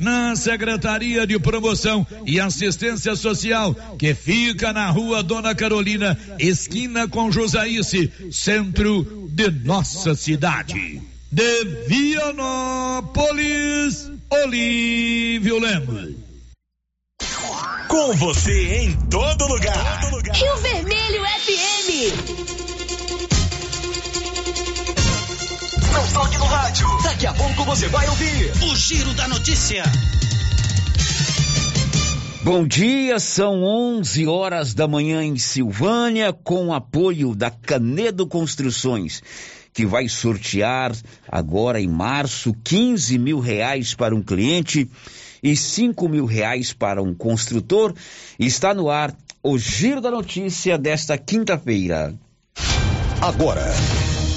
[0.00, 7.30] na Secretaria de Promoção e Assistência Social, que fica na rua Dona Carolina, esquina com
[7.30, 11.00] Josaice, centro de nossa cidade.
[11.30, 13.22] De Vianópolis,
[14.30, 16.14] Olívio Lemos.
[17.88, 20.00] Com você em todo lugar.
[20.34, 22.61] Rio Vermelho FM.
[26.12, 26.86] Toque no rádio.
[27.02, 29.82] Daqui a pouco você vai ouvir o Giro da Notícia.
[32.44, 39.22] Bom dia, são 11 horas da manhã em Silvânia, com apoio da Canedo Construções,
[39.72, 40.92] que vai sortear
[41.26, 44.90] agora em março 15 mil reais para um cliente
[45.42, 47.94] e 5 mil reais para um construtor.
[48.38, 52.14] Está no ar o Giro da Notícia desta quinta-feira.
[53.18, 53.72] Agora.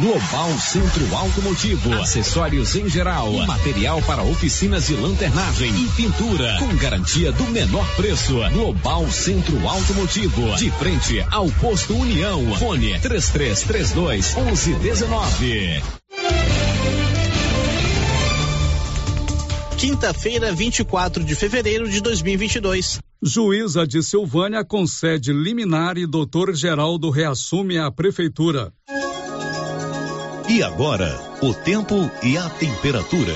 [0.00, 7.32] Global Centro Automotivo, acessórios em geral, material para oficinas de lanternagem e pintura, com garantia
[7.32, 8.34] do menor preço.
[8.52, 12.54] Global Centro Automotivo, de frente ao posto União.
[12.56, 15.82] Fone 3332 1119.
[19.78, 23.00] Quinta-feira, 24 de fevereiro de 2022.
[23.20, 28.72] Juíza de Silvânia concede liminar e doutor Geraldo reassume a prefeitura.
[30.50, 33.34] E agora, o tempo e a temperatura.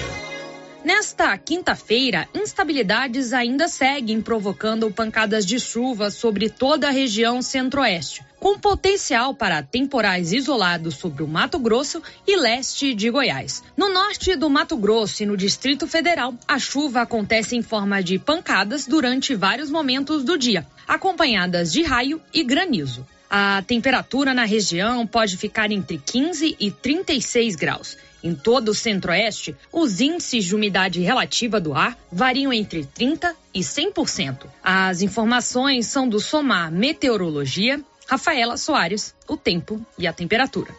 [0.82, 8.58] Nesta quinta-feira, instabilidades ainda seguem provocando pancadas de chuva sobre toda a região centro-oeste, com
[8.58, 13.62] potencial para temporais isolados sobre o Mato Grosso e leste de Goiás.
[13.76, 18.18] No norte do Mato Grosso e no Distrito Federal, a chuva acontece em forma de
[18.18, 23.06] pancadas durante vários momentos do dia, acompanhadas de raio e granizo.
[23.34, 27.96] A temperatura na região pode ficar entre 15 e 36 graus.
[28.22, 33.60] Em todo o centro-oeste, os índices de umidade relativa do ar variam entre 30% e
[33.60, 34.44] 100%.
[34.62, 40.70] As informações são do Somar Meteorologia, Rafaela Soares, o tempo e a temperatura.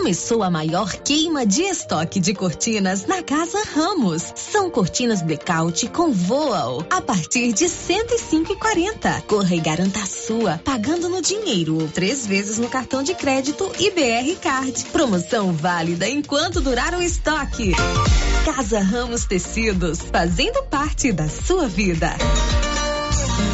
[0.01, 4.33] Começou a maior queima de estoque de cortinas na Casa Ramos.
[4.35, 9.21] São cortinas blackout com voal a partir de 105,40.
[9.27, 13.71] Corra e garanta a sua, pagando no dinheiro ou três vezes no cartão de crédito
[13.79, 14.85] e BR Card.
[14.85, 17.71] Promoção válida enquanto durar o estoque.
[18.43, 22.17] Casa Ramos Tecidos, fazendo parte da sua vida.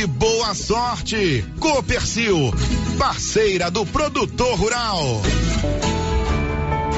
[0.00, 1.44] e boa sorte.
[1.58, 2.52] Copercil,
[2.98, 5.20] parceira do produtor rural.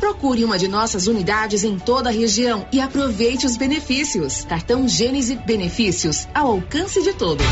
[0.00, 4.44] Procure uma de nossas unidades em toda a região e aproveite os benefícios.
[4.44, 7.46] Cartão Gênese Benefícios ao alcance de todos.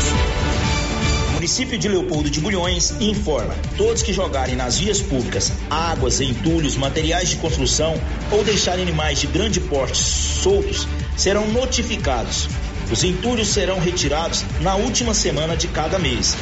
[1.33, 7.29] município de Leopoldo de Bulhões informa: todos que jogarem nas vias públicas águas, entulhos, materiais
[7.29, 7.93] de construção
[8.31, 10.87] ou deixarem animais de grande porte soltos
[11.17, 12.47] serão notificados.
[12.91, 16.35] Os entulhos serão retirados na última semana de cada mês.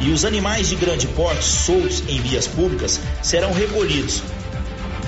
[0.00, 4.22] E os animais de grande porte soltos em vias públicas serão recolhidos.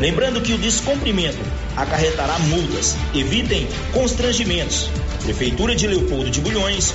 [0.01, 1.39] Lembrando que o descumprimento
[1.77, 2.97] acarretará multas.
[3.15, 4.91] Evitem constrangimentos.
[5.23, 6.95] Prefeitura de Leopoldo de Bulhões,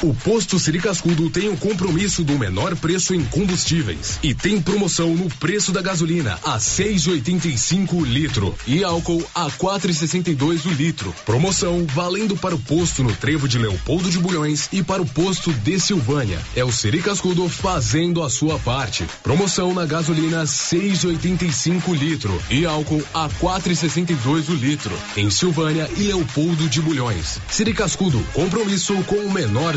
[0.00, 5.12] O posto Siri Cascudo tem o compromisso do menor preço em combustíveis e tem promoção
[5.16, 11.12] no preço da gasolina a 6,85 o litro e álcool a 4,62 o litro.
[11.26, 15.52] Promoção valendo para o posto no Trevo de Leopoldo de Bulhões e para o posto
[15.52, 16.38] de Silvânia.
[16.54, 19.04] É o Siri Cascudo fazendo a sua parte.
[19.24, 26.68] Promoção na gasolina 6,85 litro e álcool a 4,62 o litro em Silvânia e Leopoldo
[26.68, 27.40] de Bulhões.
[27.50, 29.76] Siri Cascudo, compromisso com o menor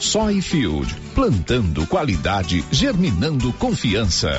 [0.00, 4.30] Soyfield, plantando qualidade, germinando confiança.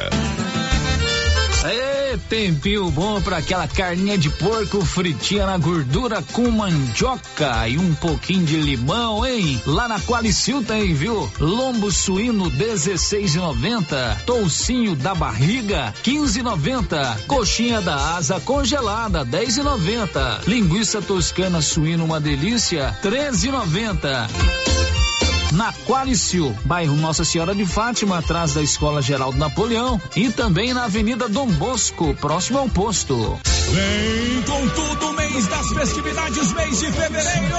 [1.63, 7.93] Aê, tempinho bom para aquela carninha de porco fritinha na gordura com mandioca e um
[7.95, 9.61] pouquinho de limão, hein?
[9.65, 11.29] Lá na Qualicil tem, viu?
[11.39, 22.05] Lombo suíno 16,90, toucinho da barriga 15,90, coxinha da asa congelada 10,90, linguiça toscana suíno
[22.05, 24.96] uma delícia 13,90.
[25.51, 30.85] Na Qualicil, bairro Nossa Senhora de Fátima, atrás da Escola Geraldo Napoleão e também na
[30.85, 33.39] Avenida Dom Bosco, próximo ao posto.
[33.69, 37.57] Vem com tudo mês das festividades, mês de fevereiro.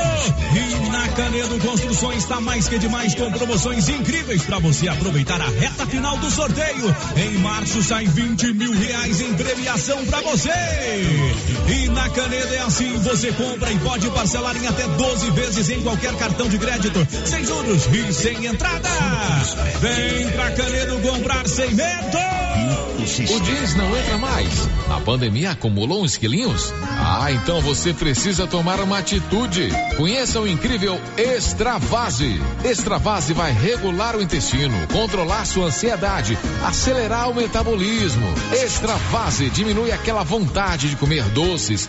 [0.55, 5.49] E na Canedo Construções está mais que demais com promoções incríveis para você aproveitar a
[5.49, 6.97] reta final do sorteio.
[7.17, 10.51] Em março sai 20 mil reais em premiação para você.
[11.69, 15.83] E na Canedo é assim, você compra e pode parcelar em até 12 vezes em
[15.83, 18.89] qualquer cartão de crédito, sem juros e sem entrada.
[19.81, 22.19] Vem pra Canedo comprar sem medo.
[22.99, 24.69] O jeans não entra mais.
[24.91, 26.73] A pandemia acumulou uns quilinhos?
[26.83, 29.71] Ah, então você precisa tomar uma atitude.
[29.97, 32.41] Conheça o incrível Extravase.
[32.65, 38.27] Extravase vai regular o intestino, controlar sua ansiedade, acelerar o metabolismo.
[38.53, 41.89] Extravase diminui aquela vontade de comer doces,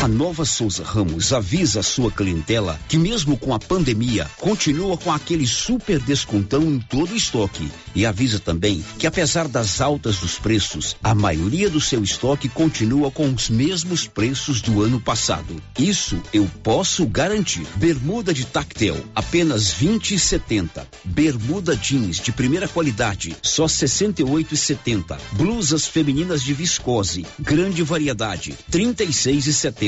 [0.00, 5.10] A Nova Souza Ramos avisa a sua clientela que mesmo com a pandemia, continua com
[5.10, 7.68] aquele super descontão em todo o estoque.
[7.96, 13.10] E avisa também que apesar das altas dos preços, a maioria do seu estoque continua
[13.10, 15.60] com os mesmos preços do ano passado.
[15.76, 17.66] Isso eu posso garantir.
[17.74, 20.86] Bermuda de tactel, apenas 20 e 70.
[21.02, 25.18] Bermuda jeans de primeira qualidade, só 68 e 70.
[25.32, 29.87] Blusas femininas de viscose, grande variedade, 36 e 70.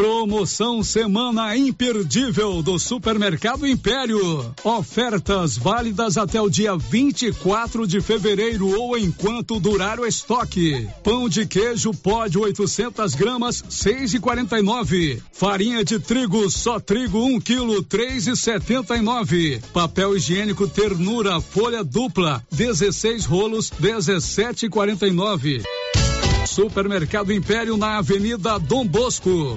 [0.00, 4.50] Promoção Semana Imperdível do Supermercado Império.
[4.64, 10.88] Ofertas válidas até o dia 24 de fevereiro ou enquanto durar o estoque.
[11.04, 15.20] Pão de queijo pó de 800 gramas, 6,49.
[15.30, 19.60] Farinha de trigo, só trigo 1 quilo, 3,79.
[19.70, 25.62] Papel higiênico ternura, folha dupla, 16 rolos, 17,49.
[26.50, 29.56] Supermercado Império na Avenida Dom Bosco.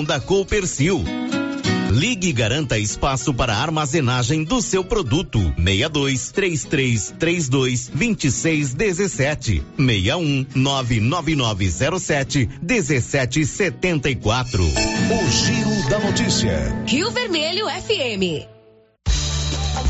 [0.00, 1.04] da Coopercil.
[1.90, 5.38] Ligue e garanta espaço para armazenagem do seu produto.
[5.58, 14.64] 62 33 32 26 17 61 99907 17 74.
[14.64, 16.84] O Giro da Notícia.
[16.86, 18.48] Rio Vermelho FM.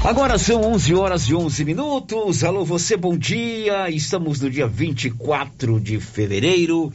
[0.02, 2.42] Agora são 11 horas e 11 minutos.
[2.42, 3.88] Alô, você, bom dia.
[3.88, 6.92] Estamos no dia 24 de fevereiro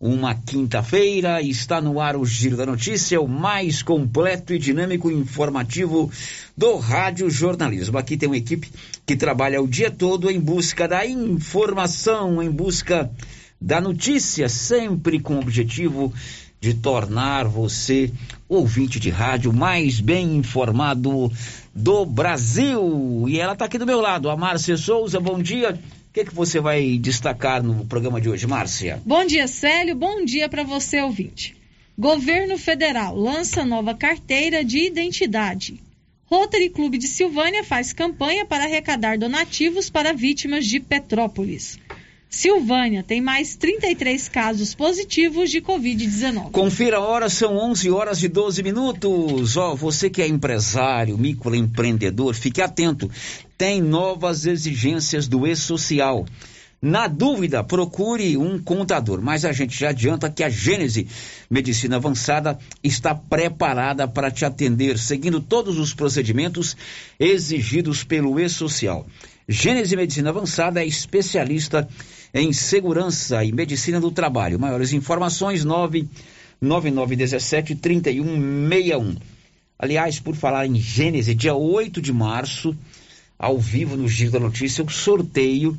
[0.00, 6.10] uma quinta-feira, está no ar o Giro da Notícia, o mais completo e dinâmico informativo
[6.56, 7.96] do Rádio Jornalismo.
[7.96, 8.70] Aqui tem uma equipe
[9.06, 13.10] que trabalha o dia todo em busca da informação, em busca
[13.58, 16.12] da notícia, sempre com o objetivo
[16.60, 18.12] de tornar você
[18.48, 21.32] ouvinte de rádio mais bem informado
[21.74, 23.26] do Brasil.
[23.28, 25.78] E ela está aqui do meu lado, a Márcia Souza, bom dia
[26.16, 29.02] que, que você vai destacar no programa de hoje, Márcia?
[29.04, 29.94] Bom dia, Célio.
[29.94, 31.54] Bom dia para você, ouvinte.
[31.98, 35.78] Governo Federal lança nova carteira de identidade.
[36.24, 41.78] Rotary Clube de Silvânia faz campanha para arrecadar donativos para vítimas de Petrópolis.
[42.30, 46.50] Silvânia tem mais 33 casos positivos de Covid-19.
[46.50, 49.56] Confira a hora, são 11 horas e 12 minutos.
[49.56, 53.10] Ó, oh, você que é empresário, microempreendedor, fique atento.
[53.56, 56.26] Tem novas exigências do E-Social.
[56.80, 61.08] Na dúvida, procure um contador, mas a gente já adianta que a Gênese
[61.50, 66.76] Medicina Avançada está preparada para te atender, seguindo todos os procedimentos
[67.18, 69.06] exigidos pelo E-Social.
[69.48, 71.88] Gênese Medicina Avançada é especialista
[72.34, 74.60] em segurança e medicina do trabalho.
[74.60, 79.16] Maiores informações 99917 3161.
[79.78, 82.76] Aliás, por falar em Gênese, dia 8 de março,
[83.38, 85.76] ao vivo no Giro da Notícia, o sorteio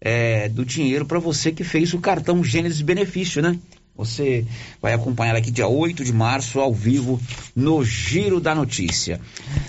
[0.00, 3.58] é, do dinheiro para você que fez o cartão Gênesis Benefício, né?
[3.96, 4.46] Você
[4.80, 7.20] vai acompanhar aqui dia 8 de março, ao vivo,
[7.54, 9.20] no Giro da Notícia.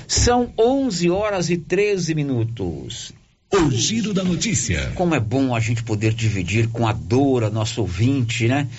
[0.07, 3.11] São 11 horas e 13 minutos.
[3.53, 4.93] O Giro da Notícia.
[4.95, 8.69] Como é bom a gente poder dividir com a Dora, nosso ouvinte, né?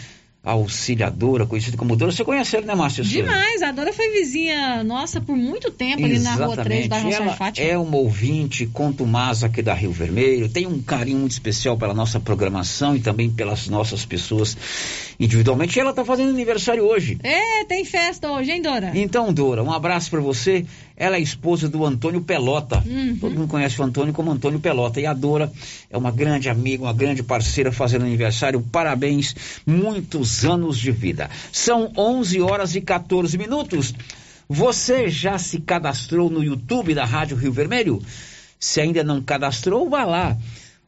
[0.42, 2.11] Auxiliadora, conhecida como Dora.
[2.11, 3.04] Você conhece ela, né, Márcia?
[3.04, 6.28] Demais, a Dora foi vizinha nossa por muito tempo Exatamente.
[6.28, 7.66] ali na Rua 3 da Rocha ela Fátima.
[7.68, 12.18] É uma ouvinte contumaz aqui da Rio Vermelho, tem um carinho muito especial pela nossa
[12.18, 14.56] programação e também pelas nossas pessoas
[15.18, 15.78] individualmente.
[15.78, 17.18] E ela está fazendo aniversário hoje.
[17.22, 18.90] É, tem festa hoje, hein, Dora?
[18.94, 20.66] Então, Dora, um abraço para você.
[20.96, 22.82] Ela é esposa do Antônio Pelota.
[22.87, 23.16] Uhum.
[23.18, 25.00] Todo mundo conhece o Antônio como Antônio Pelota.
[25.00, 25.50] E a Dora
[25.90, 28.61] é uma grande amiga, uma grande parceira fazendo aniversário.
[28.61, 29.34] Parabéns,
[29.66, 31.30] muitos anos de vida.
[31.50, 33.94] São 11 horas e 14 minutos.
[34.49, 38.02] Você já se cadastrou no YouTube da Rádio Rio Vermelho?
[38.58, 40.37] Se ainda não cadastrou, vá lá.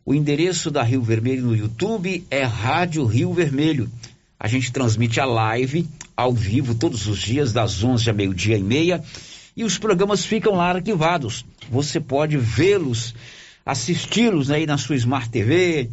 [0.04, 3.90] O endereço da Rio Vermelho no YouTube é Rádio Rio Vermelho.
[4.38, 8.62] A gente transmite a live ao vivo todos os dias, das 11 a meio-dia e
[8.62, 9.02] meia
[9.56, 11.44] e os programas ficam lá arquivados.
[11.70, 13.14] Você pode vê-los,
[13.64, 15.90] assisti-los aí na sua Smart TV,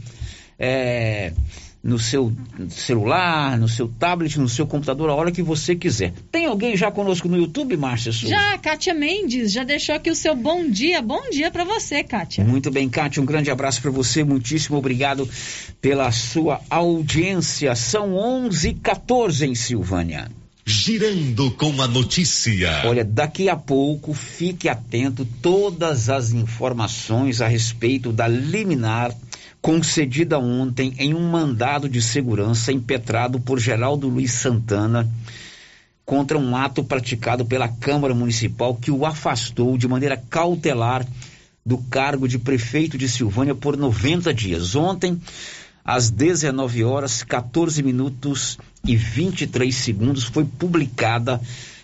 [0.58, 1.34] é,
[1.84, 2.32] no seu
[2.70, 6.14] celular, no seu tablet, no seu computador, a hora que você quiser.
[6.32, 8.36] Tem alguém já conosco no YouTube, Márcia Souza?
[8.36, 11.02] Já, Kátia Mendes, já deixou aqui o seu bom dia.
[11.02, 12.44] Bom dia para você, Kátia.
[12.44, 14.24] Muito bem, Kátia, um grande abraço para você.
[14.24, 15.28] Muitíssimo obrigado
[15.82, 17.76] pela sua audiência.
[17.76, 20.30] São 11h14 em Silvânia.
[20.72, 22.84] Girando com a notícia.
[22.86, 29.14] Olha, daqui a pouco fique atento todas as informações a respeito da liminar
[29.62, 35.08] concedida ontem em um mandado de segurança impetrado por Geraldo Luiz Santana
[36.06, 41.06] contra um ato praticado pela Câmara Municipal que o afastou de maneira cautelar
[41.66, 44.74] do cargo de prefeito de Silvânia por 90 dias.
[44.74, 45.22] Ontem,
[45.84, 51.40] às 19 horas, 14 minutos e 23 segundos, foi publicada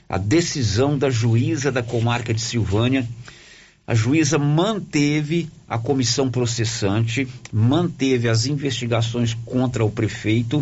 [0.10, 3.08] a decisão da juíza da comarca de Silvânia
[3.88, 10.62] a juíza manteve a comissão processante, manteve as investigações contra o prefeito,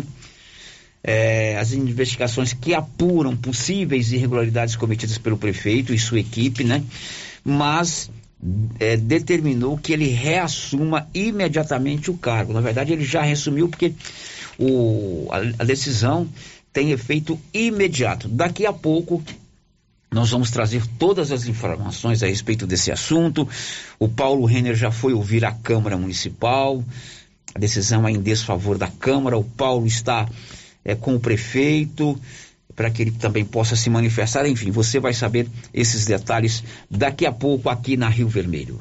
[1.02, 6.84] é, as investigações que apuram possíveis irregularidades cometidas pelo prefeito e sua equipe, né?
[7.44, 8.08] Mas
[8.78, 12.52] é, determinou que ele reassuma imediatamente o cargo.
[12.52, 13.92] Na verdade, ele já reassumiu porque
[14.58, 16.28] o, a, a decisão
[16.72, 18.28] tem efeito imediato.
[18.28, 19.22] Daqui a pouco
[20.10, 23.48] nós vamos trazer todas as informações a respeito desse assunto.
[23.98, 26.82] O Paulo Renner já foi ouvir a Câmara Municipal.
[27.54, 29.36] A decisão é em desfavor da Câmara.
[29.36, 30.28] O Paulo está
[30.84, 32.18] é, com o prefeito
[32.74, 34.46] para que ele também possa se manifestar.
[34.46, 38.78] Enfim, você vai saber esses detalhes daqui a pouco aqui na Rio Vermelho.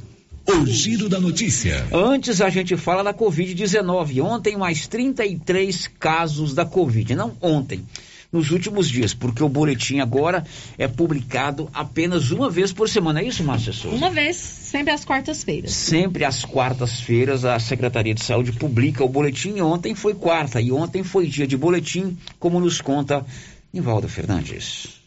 [0.48, 1.88] O giro da notícia.
[1.92, 4.24] Antes a gente fala da Covid-19.
[4.24, 7.16] Ontem mais 33 casos da Covid.
[7.16, 7.84] Não ontem
[8.32, 10.46] nos últimos dias, porque o boletim agora
[10.78, 13.22] é publicado apenas uma vez por semana.
[13.22, 13.96] É isso, Márcia Souza?
[13.96, 15.72] Uma vez, sempre às quartas-feiras.
[15.72, 19.60] Sempre às quartas-feiras a Secretaria de Saúde publica o boletim.
[19.62, 23.26] Ontem foi quarta e ontem foi dia de boletim, como nos conta
[23.74, 25.05] Nivaldo Fernandes.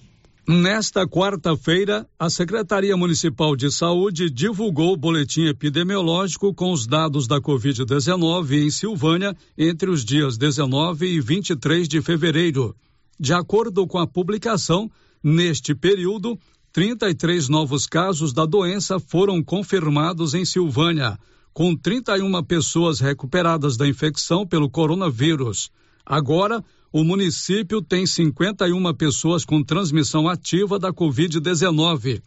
[0.50, 7.38] Nesta quarta-feira, a Secretaria Municipal de Saúde divulgou o boletim epidemiológico com os dados da
[7.38, 12.75] Covid-19 em Silvânia entre os dias 19 e 23 de fevereiro.
[13.21, 14.90] De acordo com a publicação,
[15.23, 16.38] neste período,
[16.73, 21.19] 33 novos casos da doença foram confirmados em Silvânia,
[21.52, 25.71] com 31 pessoas recuperadas da infecção pelo coronavírus.
[26.07, 32.22] Agora, o município tem 51 pessoas com transmissão ativa da Covid-19.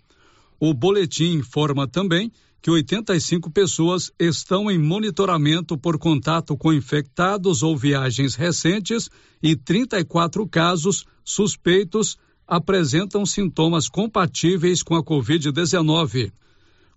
[0.59, 7.75] O boletim informa também que 85 pessoas estão em monitoramento por contato com infectados ou
[7.75, 9.09] viagens recentes
[9.41, 16.31] e 34 casos suspeitos apresentam sintomas compatíveis com a Covid-19.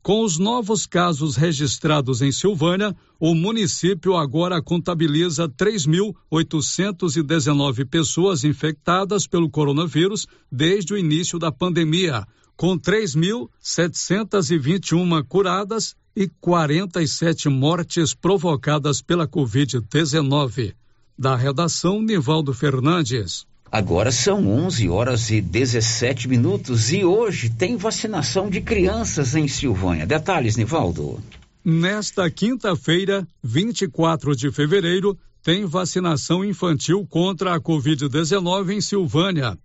[0.04, 9.48] Com os novos casos registrados em Silvânia, o município agora contabiliza 3.819 pessoas infectadas pelo
[9.48, 20.74] coronavírus desde o início da pandemia, com 3.721 curadas e 47 mortes provocadas pela Covid-19.
[21.18, 23.46] Da redação, Nivaldo Fernandes.
[23.70, 30.06] Agora são 11 horas e 17 minutos e hoje tem vacinação de crianças em Silvânia.
[30.06, 31.20] Detalhes, Nivaldo.
[31.64, 39.58] Nesta quinta-feira, 24 de fevereiro, tem vacinação infantil contra a Covid-19 em Silvânia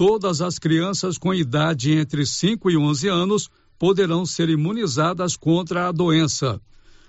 [0.00, 5.92] todas as crianças com idade entre 5 e 11 anos poderão ser imunizadas contra a
[5.92, 6.58] doença.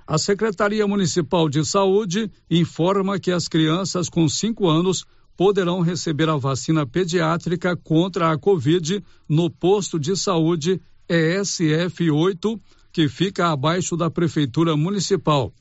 [0.05, 6.37] A Secretaria Municipal de Saúde informa que as crianças com 5 anos poderão receber a
[6.37, 12.59] vacina pediátrica contra a Covid no posto de saúde ESF 8,
[12.91, 15.53] que fica abaixo da Prefeitura Municipal.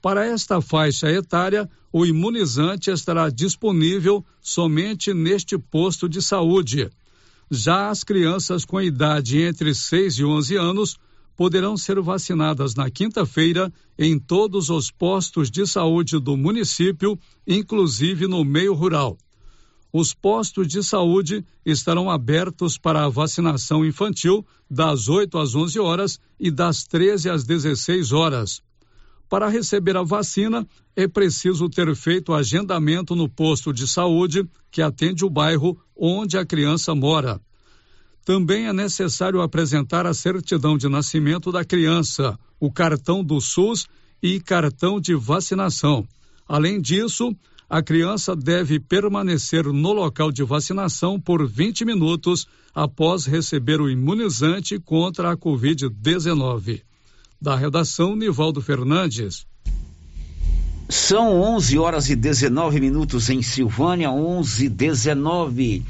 [0.00, 6.90] Para esta faixa etária, o imunizante estará disponível somente neste posto de saúde.
[7.50, 10.96] Já as crianças com idade entre 6 e 11 anos
[11.36, 18.44] poderão ser vacinadas na quinta-feira em todos os postos de saúde do município, inclusive no
[18.44, 19.18] meio rural.
[19.92, 26.20] Os postos de saúde estarão abertos para a vacinação infantil das 8 às 11 horas
[26.38, 28.62] e das 13 às 16 horas.
[29.28, 35.24] Para receber a vacina, é preciso ter feito agendamento no posto de saúde que atende
[35.24, 37.40] o bairro onde a criança mora.
[38.26, 43.86] Também é necessário apresentar a certidão de nascimento da criança, o cartão do SUS
[44.20, 46.04] e cartão de vacinação.
[46.48, 47.32] Além disso,
[47.70, 54.76] a criança deve permanecer no local de vacinação por 20 minutos após receber o imunizante
[54.80, 56.82] contra a Covid-19.
[57.40, 59.46] Da redação, Nivaldo Fernandes.
[60.88, 65.84] São 11 horas e 19 minutos em Silvânia, 11 19.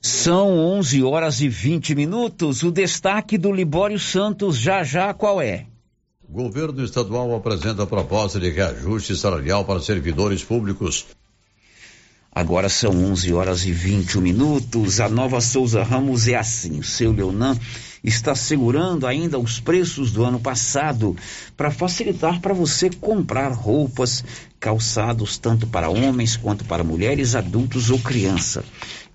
[0.01, 2.63] São 11 horas e 20 minutos.
[2.63, 5.65] O destaque do Libório Santos já já qual é?
[6.27, 11.05] O governo estadual apresenta a proposta de reajuste salarial para servidores públicos.
[12.35, 14.99] Agora são 11 horas e 21 minutos.
[14.99, 16.79] A nova Souza Ramos é assim.
[16.79, 17.57] O seu Leonan
[18.03, 21.15] está segurando ainda os preços do ano passado
[21.55, 24.21] para facilitar para você comprar roupas,
[24.59, 28.65] calçados tanto para homens quanto para mulheres, adultos ou criança.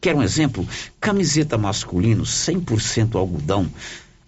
[0.01, 0.67] Quer um exemplo?
[0.99, 3.71] Camiseta masculino 100% algodão,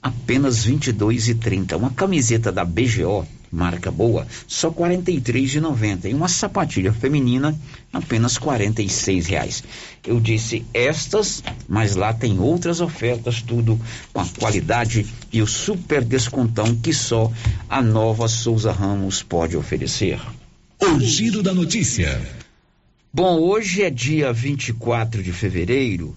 [0.02, 1.78] apenas R$ 22,30.
[1.78, 6.06] Uma camiseta da BGO, marca boa, só R$ 43,90.
[6.06, 7.54] E uma sapatilha feminina,
[7.92, 9.62] apenas R$ 46,00.
[10.06, 13.78] Eu disse estas, mas lá tem outras ofertas, tudo
[14.12, 17.30] com a qualidade e o super descontão que só
[17.68, 20.18] a nova Souza Ramos pode oferecer.
[20.80, 22.20] O giro da notícia.
[23.12, 26.16] Bom, hoje é dia 24 de fevereiro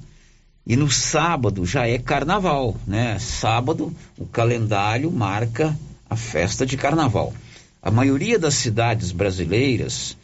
[0.66, 3.20] e no sábado já é carnaval, né?
[3.20, 5.78] Sábado o calendário marca
[6.10, 7.34] a festa de carnaval.
[7.82, 10.18] A maioria das cidades brasileiras,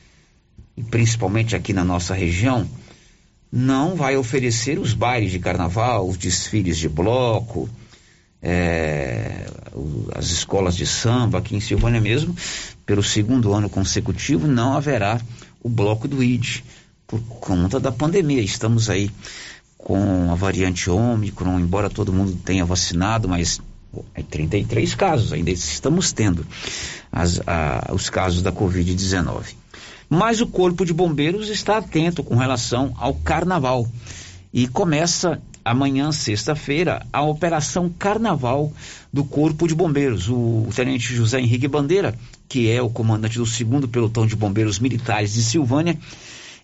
[0.76, 2.68] e principalmente aqui na nossa região,
[3.52, 7.70] não vai oferecer os bailes de carnaval, os desfiles de bloco,
[8.42, 9.46] é,
[10.16, 12.36] as escolas de samba aqui em Silvânia mesmo,
[12.86, 15.22] pelo segundo ano consecutivo, não haverá
[15.62, 16.62] o bloco do ID,
[17.06, 18.42] por conta da pandemia.
[18.42, 19.12] Estamos aí
[19.78, 23.60] com a variante Ômicron, embora todo mundo tenha vacinado, mas
[24.14, 26.46] é 33 casos, ainda estamos tendo
[27.12, 29.56] as, a, os casos da Covid-19.
[30.10, 33.88] Mas o Corpo de Bombeiros está atento com relação ao carnaval
[34.54, 38.74] e começa amanhã, sexta-feira, a Operação Carnaval
[39.14, 40.28] do Corpo de Bombeiros.
[40.28, 42.16] O, Tenente José Henrique Bandeira
[42.52, 45.98] que é o comandante do segundo pelotão de bombeiros militares de Silvânia,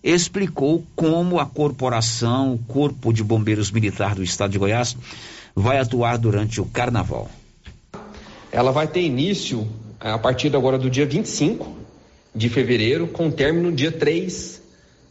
[0.04, 4.94] explicou como a corporação, o Corpo de Bombeiros Militar do Estado de Goiás,
[5.58, 7.28] vai atuar durante o carnaval.
[8.52, 9.66] Ela vai ter início
[10.00, 11.76] eh, a partir agora do dia 25
[12.34, 14.62] de fevereiro, com término dia 3,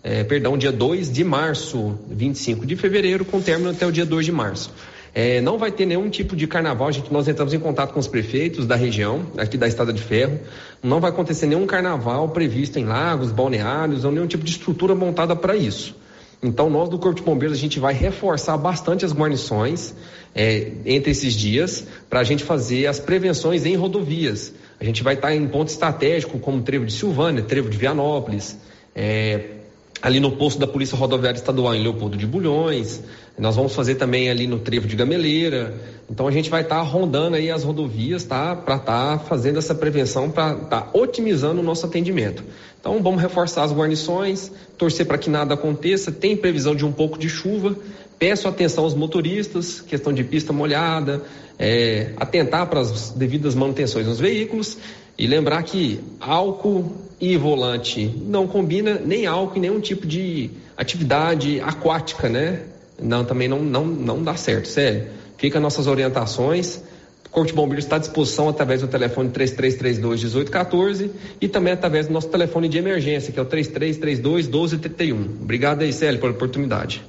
[0.04, 4.26] eh, perdão, dia 2 de março, 25 de fevereiro, com término até o dia 2
[4.26, 4.74] de março.
[5.14, 6.92] É, não vai ter nenhum tipo de carnaval.
[6.92, 10.40] Gente, nós entramos em contato com os prefeitos da região, aqui da Estrada de Ferro.
[10.84, 15.36] Não vai acontecer nenhum carnaval previsto em lagos, balneários ou nenhum tipo de estrutura montada
[15.36, 15.96] para isso.
[16.42, 19.96] Então, nós do Corpo de Bombeiros, a gente vai reforçar bastante as guarnições
[20.38, 24.54] é, entre esses dias para a gente fazer as prevenções em rodovias.
[24.80, 28.56] A gente vai estar em ponto estratégico, como Trevo de Silvânia, Trevo de Vianópolis,
[28.96, 29.56] é,
[30.02, 33.02] ali no posto da Polícia Rodoviária Estadual em Leopoldo de Bulhões,
[33.38, 35.76] nós vamos fazer também ali no trevo de Gameleira.
[36.10, 38.56] Então a gente vai estar tá rondando aí as rodovias, tá?
[38.56, 42.44] Para estar tá fazendo essa prevenção, para estar tá otimizando o nosso atendimento.
[42.80, 46.12] Então vamos reforçar as guarnições, torcer para que nada aconteça.
[46.12, 47.76] Tem previsão de um pouco de chuva.
[48.20, 51.22] Peço atenção aos motoristas, questão de pista molhada,
[51.60, 54.78] é, atentar para as devidas manutenções nos veículos
[55.18, 61.60] e lembrar que álcool e volante não combina nem álcool e nenhum tipo de atividade
[61.60, 62.64] aquática, né?
[63.02, 65.08] não, também não, não, não dá certo, sério.
[65.38, 66.82] Fica nossas orientações.
[67.26, 72.08] O Corpo de Bombeiros está à disposição através do telefone 3332 1814 e também através
[72.08, 75.44] do nosso telefone de emergência, que é o 3332 1231.
[75.44, 77.04] Obrigado aí, Célio, pela oportunidade.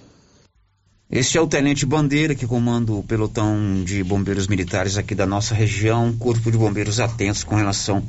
[1.10, 5.54] Este é o Tenente Bandeira, que comanda o pelotão de bombeiros militares aqui da nossa
[5.54, 8.04] região, Corpo de Bombeiros atentos com relação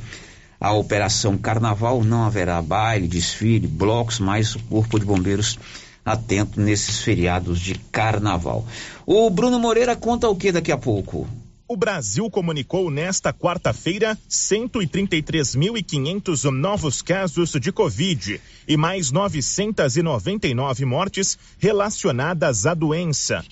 [0.60, 5.58] a Operação Carnaval, não haverá baile, desfile, blocos, mas o Corpo de Bombeiros
[6.04, 8.68] atento nesses feriados de carnaval.
[9.06, 11.26] O Bruno Moreira conta o que daqui a pouco?
[11.72, 22.66] O Brasil comunicou nesta quarta-feira 133.500 novos casos de Covid e mais 999 mortes relacionadas
[22.66, 23.46] à doença.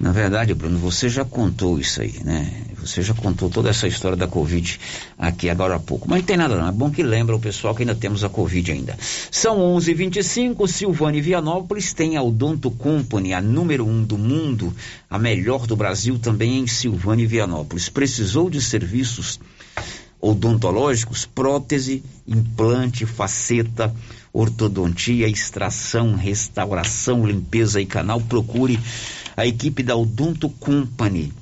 [0.00, 2.50] Na verdade, Bruno, você já contou isso aí, né?
[2.80, 4.80] Você já contou toda essa história da Covid
[5.18, 6.08] aqui agora há pouco.
[6.08, 8.30] Mas não tem nada não, é bom que lembra o pessoal que ainda temos a
[8.30, 8.96] Covid ainda.
[9.30, 9.90] São 11:25.
[9.90, 14.74] h 25 Silvânia e Vianópolis tem a Odonto Company, a número um do mundo,
[15.10, 17.90] a melhor do Brasil também em Silvânia e Vianópolis.
[17.90, 19.38] Precisou de serviços
[20.18, 23.94] odontológicos, prótese, implante, faceta,
[24.32, 28.78] ortodontia, extração, restauração, limpeza e canal, procure
[29.40, 31.32] a equipe da Odonto Company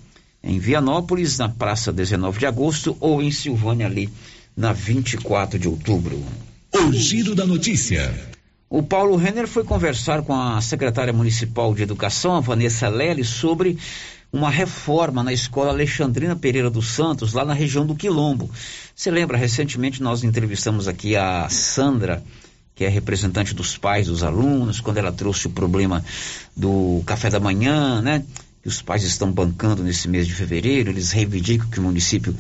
[0.40, 4.08] em Vianópolis, na Praça 19 de Agosto, ou em Silvânia, ali
[4.56, 6.22] na 24 de outubro.
[6.72, 8.14] O Giro da Notícia.
[8.70, 13.76] O Paulo Renner foi conversar com a secretária municipal de educação, a Vanessa Lely, sobre
[14.32, 18.48] uma reforma na escola Alexandrina Pereira dos Santos, lá na região do Quilombo.
[18.94, 22.22] Você lembra, recentemente nós entrevistamos aqui a Sandra
[22.78, 26.04] que é representante dos pais dos alunos, quando ela trouxe o problema
[26.56, 28.22] do café da manhã, né?
[28.62, 32.32] Que os pais estão bancando nesse mês de fevereiro, eles reivindicam que o município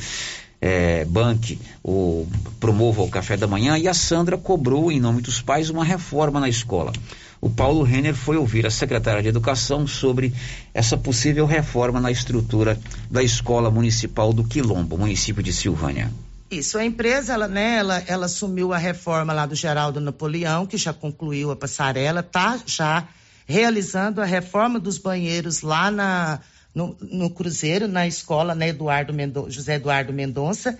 [0.60, 2.28] é, banque ou
[2.60, 6.38] promova o café da manhã e a Sandra cobrou, em nome dos pais, uma reforma
[6.38, 6.92] na escola.
[7.40, 10.32] O Paulo Renner foi ouvir a secretária de Educação sobre
[10.72, 12.78] essa possível reforma na estrutura
[13.10, 16.12] da Escola Municipal do Quilombo, município de Silvânia.
[16.50, 20.78] Isso, a empresa, ela, né, ela, ela assumiu a reforma lá do Geraldo Napoleão, que
[20.78, 23.06] já concluiu a passarela, tá já
[23.46, 26.40] realizando a reforma dos banheiros lá na,
[26.74, 30.78] no, no Cruzeiro, na escola né, Eduardo Mendonça, José Eduardo Mendonça.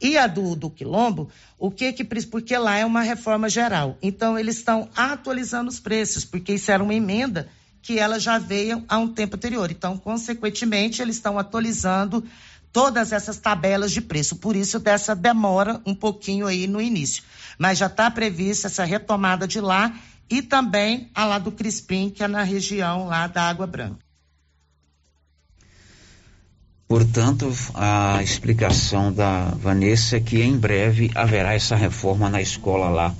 [0.00, 3.98] E a do, do Quilombo, o que que porque lá é uma reforma geral.
[4.00, 7.48] Então eles estão atualizando os preços, porque isso era uma emenda
[7.82, 9.70] que ela já veio há um tempo anterior.
[9.70, 12.24] Então, consequentemente, eles estão atualizando
[12.72, 14.36] todas essas tabelas de preço.
[14.36, 17.22] Por isso, dessa demora um pouquinho aí no início.
[17.58, 19.92] Mas já está prevista essa retomada de lá
[20.30, 23.98] e também a lá do Crispim, que é na região lá da Água Branca.
[26.86, 33.14] Portanto, a explicação da Vanessa é que em breve haverá essa reforma na escola lá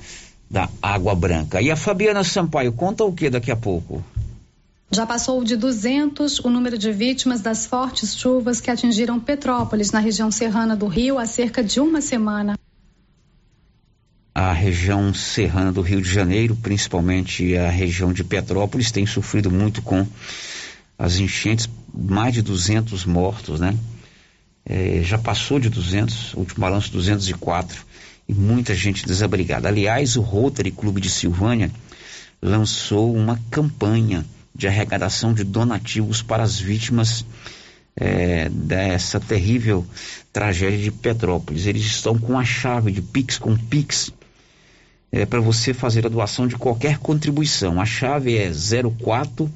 [0.50, 1.62] da Água Branca.
[1.62, 4.04] E a Fabiana Sampaio conta o que daqui a pouco?
[4.92, 10.00] Já passou de 200 o número de vítimas das fortes chuvas que atingiram Petrópolis, na
[10.00, 12.58] região serrana do Rio, há cerca de uma semana.
[14.34, 19.80] A região serrana do Rio de Janeiro, principalmente a região de Petrópolis, tem sofrido muito
[19.80, 20.04] com
[20.98, 23.78] as enchentes, mais de 200 mortos, né?
[24.66, 27.86] É, já passou de 200, último balanço 204,
[28.28, 29.68] e muita gente desabrigada.
[29.68, 31.70] Aliás, o Rotary Clube de Silvânia
[32.42, 37.24] lançou uma campanha de arrecadação de donativos para as vítimas
[37.96, 39.86] é, dessa terrível
[40.32, 41.66] tragédia de Petrópolis.
[41.66, 44.12] Eles estão com a chave de Pix com Pix
[45.12, 47.80] é, para você fazer a doação de qualquer contribuição.
[47.80, 49.50] A chave é 04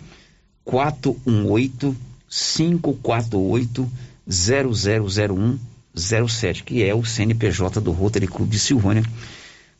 [0.65, 1.97] 418
[2.29, 3.91] 548
[4.29, 5.59] 0001
[5.97, 9.05] 07, que é o CNPJ do Rotary Clube de Silvânia.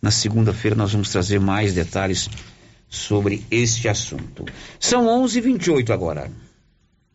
[0.01, 2.29] Na segunda-feira nós vamos trazer mais detalhes
[2.89, 4.45] sobre este assunto.
[4.79, 6.31] São 11:28 agora.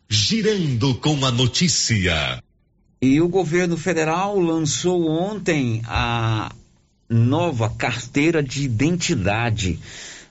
[0.08, 2.42] Girando com a notícia.
[3.00, 6.52] E o governo federal lançou ontem a
[7.08, 9.78] nova carteira de identidade.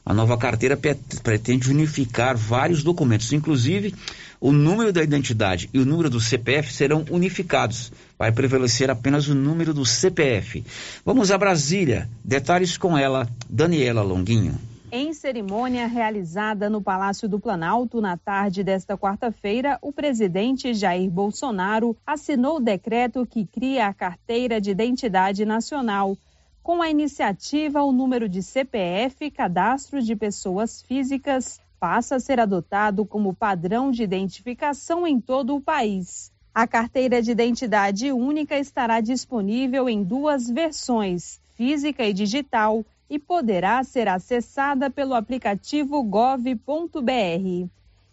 [0.05, 0.77] A nova carteira
[1.23, 3.93] pretende unificar vários documentos, inclusive
[4.41, 7.91] o número da identidade e o número do CPF serão unificados.
[8.17, 10.63] Vai prevalecer apenas o número do CPF.
[11.05, 12.09] Vamos a Brasília.
[12.23, 14.57] Detalhes com ela, Daniela Longuinho.
[14.91, 21.95] Em cerimônia realizada no Palácio do Planalto na tarde desta quarta-feira, o presidente Jair Bolsonaro
[22.03, 26.17] assinou o decreto que cria a Carteira de Identidade Nacional.
[26.63, 33.05] Com a iniciativa, o número de CPF, cadastro de pessoas físicas, passa a ser adotado
[33.05, 36.31] como padrão de identificação em todo o país.
[36.51, 43.83] A carteira de identidade única estará disponível em duas versões, física e digital e poderá
[43.83, 47.69] ser acessada pelo aplicativo gov.br.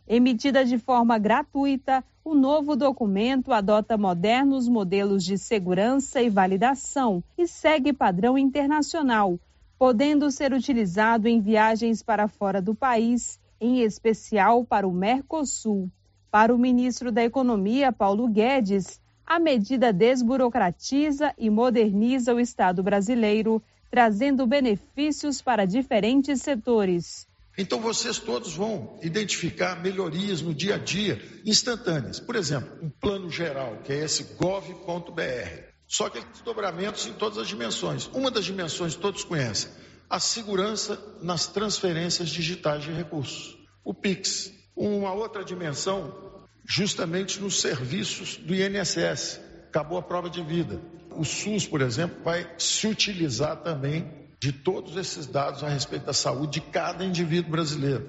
[0.09, 7.47] Emitida de forma gratuita, o novo documento adota modernos modelos de segurança e validação e
[7.47, 9.39] segue padrão internacional,
[9.79, 15.91] podendo ser utilizado em viagens para fora do país, em especial para o Mercosul.
[16.31, 23.61] Para o ministro da Economia, Paulo Guedes, A medida desburocratiza e moderniza o Estado brasileiro,
[23.91, 27.27] trazendo benefícios para diferentes setores.
[27.59, 32.21] Então vocês todos vão identificar melhorias no dia a dia, instantâneas.
[32.21, 35.77] Por exemplo, um plano geral, que é esse gov.br.
[35.89, 38.11] Só que desdobramentos em todas as dimensões.
[38.13, 39.71] Uma das dimensões todos conhecem,
[40.11, 43.57] a segurança nas transferências digitais de recursos.
[43.85, 44.53] O Pix.
[44.77, 49.41] Uma outra dimensão, justamente nos serviços do INSS.
[49.69, 50.79] Acabou a prova de vida.
[51.19, 54.07] O SUS, por exemplo, vai se utilizar também
[54.39, 58.09] de todos esses dados a respeito da saúde de cada indivíduo brasileiro.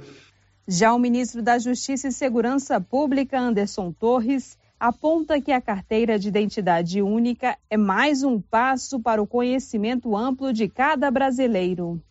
[0.67, 6.27] Já o ministro da Justiça e Segurança Pública, Anderson Torres, aponta que a carteira de
[6.27, 12.01] identidade única é mais um passo para o conhecimento amplo de cada brasileiro.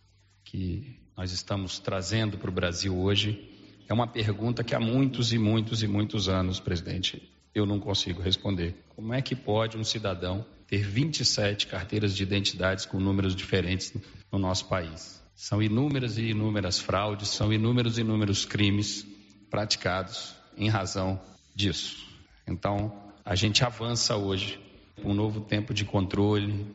[0.43, 3.53] Que nós estamos trazendo para o Brasil hoje
[3.87, 8.21] é uma pergunta que há muitos e muitos e muitos anos, presidente, eu não consigo
[8.21, 8.75] responder.
[8.95, 13.93] Como é que pode um cidadão ter 27 carteiras de identidades com números diferentes
[14.31, 15.23] no nosso país.
[15.33, 19.05] São inúmeras e inúmeras fraudes, são inúmeros e inúmeros crimes
[19.49, 21.19] praticados em razão
[21.55, 22.05] disso.
[22.45, 22.91] Então,
[23.23, 24.59] a gente avança hoje
[25.03, 26.65] um novo tempo de controle.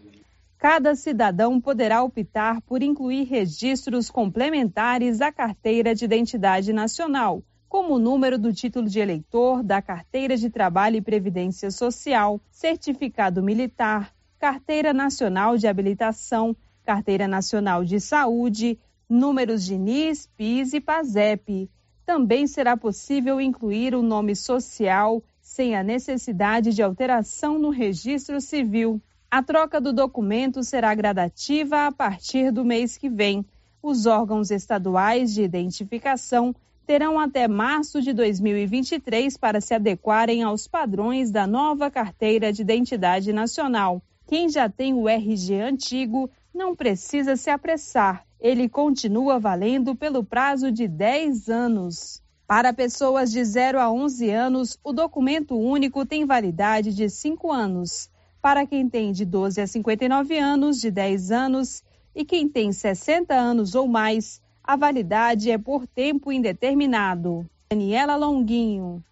[0.59, 7.43] Cada cidadão poderá optar por incluir registros complementares à carteira de identidade nacional
[7.73, 13.43] como o número do título de eleitor, da carteira de trabalho e previdência social, certificado
[13.43, 16.55] militar, carteira nacional de habilitação,
[16.85, 21.71] carteira nacional de saúde, números de NIS, PIS e PASEP.
[22.05, 29.01] Também será possível incluir o nome social sem a necessidade de alteração no registro civil.
[29.31, 33.43] A troca do documento será gradativa a partir do mês que vem.
[33.83, 36.55] Os órgãos estaduais de identificação
[36.87, 43.33] terão até março de 2023 para se adequarem aos padrões da nova carteira de identidade
[43.33, 44.03] nacional.
[44.27, 48.25] Quem já tem o RG antigo não precisa se apressar.
[48.41, 52.23] Ele continua valendo pelo prazo de 10 anos.
[52.47, 58.11] Para pessoas de 0 a 11 anos, o documento único tem validade de 5 anos.
[58.43, 61.83] Para quem tem de 12 a 59 anos, de 10 anos.
[62.15, 67.47] E quem tem 60 anos ou mais, a validade é por tempo indeterminado.
[67.71, 69.03] Daniela Longuinho.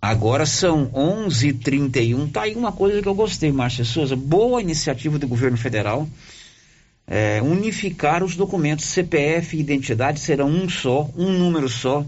[0.00, 2.30] Agora são 11:31.
[2.30, 4.14] Tá aí uma coisa que eu gostei, Márcia Souza.
[4.14, 6.08] Boa iniciativa do governo federal.
[7.06, 12.04] É, unificar os documentos CPF e identidade serão um só, um número só.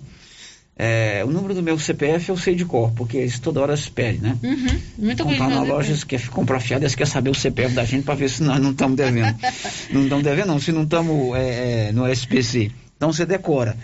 [0.83, 3.91] É, o número do meu CPF eu sei de cor, porque isso toda hora se
[3.91, 4.35] pede, né?
[4.43, 7.85] Uhum, muita Comprar na loja, você quer comprar fiado, você quer saber o CPF da
[7.85, 9.37] gente para ver se nós não estamos devendo.
[9.93, 12.73] não estamos devendo, não, se não estamos é, é, no SPC.
[12.97, 13.77] Então você decora.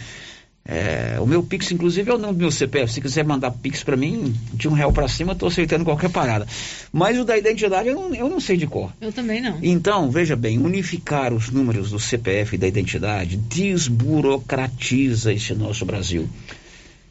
[0.65, 2.91] É, o meu Pix, inclusive, é o nome do meu CPF.
[2.91, 6.47] Se quiser mandar Pix para mim, de um real para cima, estou aceitando qualquer parada.
[6.91, 8.91] Mas o da identidade eu não, eu não sei de cor.
[9.03, 9.59] Eu também não.
[9.63, 16.27] Então, veja bem, unificar os números do CPF e da identidade desburocratiza esse nosso Brasil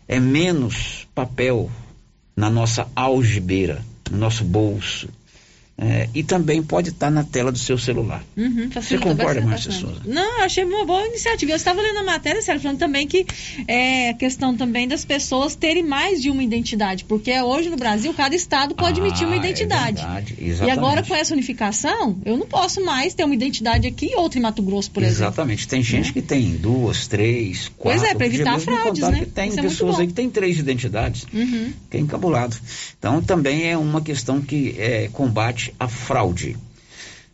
[0.08, 1.70] é menos papel
[2.36, 5.10] na nossa algibeira, no nosso bolso.
[5.78, 8.24] É, e também pode estar na tela do seu celular.
[8.38, 10.02] Uhum, Você concorda, Márcia Souza?
[10.06, 11.52] Não, achei uma boa iniciativa.
[11.52, 13.26] Eu estava lendo a matéria, Sérgio, falando também que
[13.68, 18.34] é questão também das pessoas terem mais de uma identidade, porque hoje no Brasil cada
[18.34, 20.02] estado pode ah, emitir uma identidade.
[20.02, 20.76] É verdade, exatamente.
[20.76, 24.40] E agora com essa unificação, eu não posso mais ter uma identidade aqui e outra
[24.40, 25.26] em Mato Grosso, por exemplo.
[25.26, 25.68] Exatamente.
[25.68, 26.14] Tem gente é.
[26.14, 28.00] que tem duas, três, quatro.
[28.00, 29.28] Pois é, para evitar fraudes, né?
[29.34, 31.26] Tem Isso é pessoas é aí que tem três identidades.
[31.34, 31.74] Uhum.
[31.90, 32.56] Que é encabulado.
[32.98, 35.10] Então também é uma questão que é,
[35.66, 36.58] combate a fraude.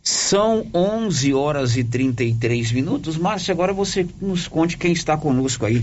[0.02, 3.16] São 11 horas e 33 minutos.
[3.16, 5.82] Márcia, agora você nos conte quem está conosco aí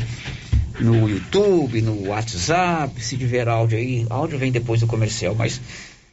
[0.79, 4.05] no YouTube, no WhatsApp, se tiver áudio aí.
[4.09, 5.61] Áudio vem depois do comercial, mas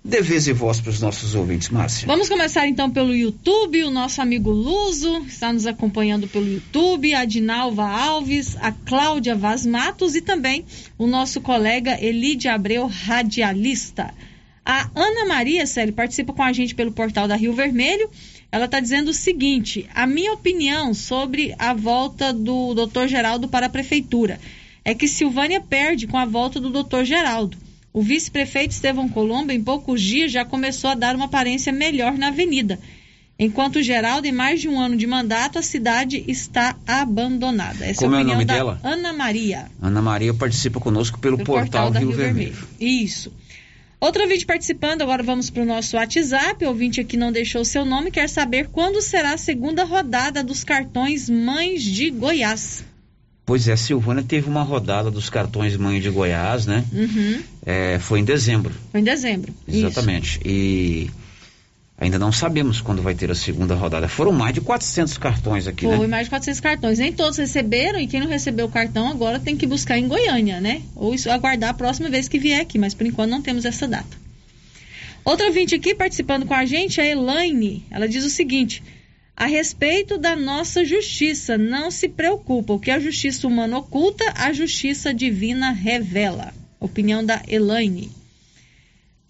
[0.05, 2.07] dê vez e voz para os nossos ouvintes, Márcia.
[2.07, 3.83] Vamos começar então pelo YouTube.
[3.83, 9.67] O nosso amigo Luso está nos acompanhando pelo YouTube, a Dinalva Alves, a Cláudia Vaz
[9.67, 10.65] Matos e também
[10.97, 14.15] o nosso colega Elide Abreu, radialista.
[14.69, 18.11] A Ana Maria, Célio, participa com a gente pelo portal da Rio Vermelho.
[18.51, 23.67] Ela está dizendo o seguinte: a minha opinião sobre a volta do doutor Geraldo para
[23.67, 24.41] a prefeitura
[24.85, 27.57] é que Silvânia perde com a volta do doutor Geraldo.
[27.93, 32.29] O vice-prefeito Estevão Colombo, em poucos dias, já começou a dar uma aparência melhor na
[32.29, 32.79] avenida.
[33.39, 37.85] Enquanto Geraldo, em mais de um ano de mandato, a cidade está abandonada.
[37.87, 38.81] Essa Como é a é o nome da dela?
[38.83, 39.67] Ana Maria.
[39.81, 42.53] Ana Maria participa conosco pelo, pelo portal, da Rio, Rio Vermelho.
[42.53, 43.05] Vermelho.
[43.05, 43.33] Isso.
[44.07, 46.65] Outro ouvinte participando, agora vamos para o nosso WhatsApp.
[46.65, 50.63] O ouvinte aqui não deixou seu nome, quer saber quando será a segunda rodada dos
[50.63, 52.85] cartões Mães de Goiás.
[53.45, 56.85] Pois é, Silvânia teve uma rodada dos cartões Mãe de Goiás, né?
[56.93, 57.43] Uhum.
[57.65, 58.73] É, foi em dezembro.
[58.93, 59.53] Foi em dezembro.
[59.67, 60.39] Exatamente.
[60.39, 60.41] Isso.
[60.47, 61.11] E
[61.99, 64.09] ainda não sabemos quando vai ter a segunda rodada.
[64.09, 66.07] Foram mais de 400 cartões aqui, Foi né?
[66.07, 66.99] mais de 400 cartões.
[66.99, 70.61] Nem todos receberam e quem não recebeu o cartão agora tem que buscar em Goiânia,
[70.61, 70.83] né?
[70.95, 73.89] Ou isso, aguardar a próxima vez que vier aqui, mas por enquanto não temos essa
[73.89, 74.17] data.
[75.25, 77.85] Outra ouvinte aqui participando com a gente, a Elaine.
[77.91, 78.83] Ela diz o seguinte:
[79.37, 82.73] a respeito da nossa justiça, não se preocupa.
[82.73, 86.55] O que a justiça humana oculta, a justiça divina revela.
[86.81, 88.11] Opinião da Elaine.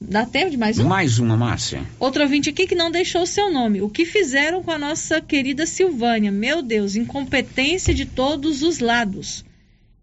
[0.01, 0.84] Dá tempo de mais um?
[0.84, 1.82] Mais uma, Márcia.
[1.99, 3.80] Outro ouvinte aqui que não deixou o seu nome.
[3.80, 6.30] O que fizeram com a nossa querida Silvânia?
[6.30, 9.44] Meu Deus, incompetência de todos os lados.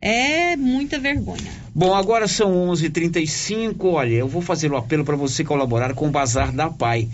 [0.01, 1.51] É muita vergonha.
[1.73, 2.85] Bom, agora são 11:35.
[2.85, 6.69] h 35 Olha, eu vou fazer o apelo para você colaborar com o Bazar da
[6.69, 7.07] Pai.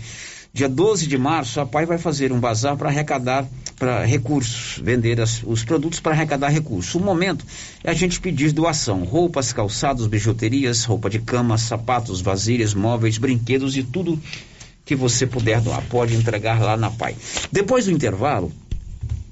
[0.52, 3.46] Dia 12 de março, a PAI vai fazer um bazar para arrecadar
[3.78, 6.94] para recursos, vender as, os produtos para arrecadar recursos.
[6.94, 7.46] O momento
[7.82, 13.76] é a gente pedir doação: roupas, calçados, bijuterias, roupa de cama, sapatos, vasilhas, móveis, brinquedos
[13.76, 14.20] e tudo
[14.84, 15.82] que você puder doar.
[15.88, 17.16] Pode entregar lá na PAI.
[17.50, 18.52] Depois do intervalo,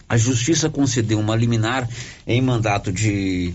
[0.09, 1.87] a Justiça concedeu uma liminar
[2.27, 3.53] em mandato de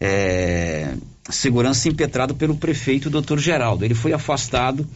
[0.00, 0.94] é,
[1.30, 3.38] segurança impetrado pelo prefeito Dr.
[3.38, 3.84] Geraldo.
[3.84, 4.88] Ele foi afastado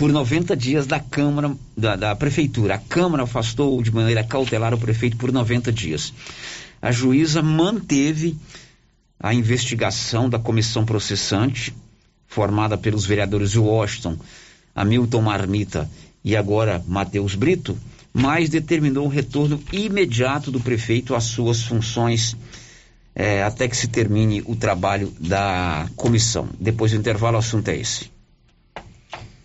[0.00, 2.76] por 90 dias da Câmara, da, da, Prefeitura.
[2.76, 6.14] A Câmara afastou de maneira cautelar o prefeito por 90 dias.
[6.80, 8.34] A juíza manteve
[9.22, 11.74] a investigação da comissão processante,
[12.26, 14.16] formada pelos vereadores Washington,
[14.74, 15.90] Hamilton Marmita
[16.24, 17.76] e agora Matheus Brito,
[18.10, 22.34] mas determinou o retorno imediato do prefeito às suas funções
[23.14, 26.48] é, até que se termine o trabalho da comissão.
[26.58, 28.19] Depois do intervalo, o assunto é esse.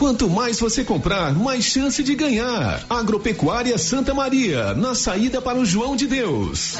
[0.00, 2.82] Quanto mais você comprar, mais chance de ganhar.
[2.88, 6.76] Agropecuária Santa Maria, na saída para o João de Deus.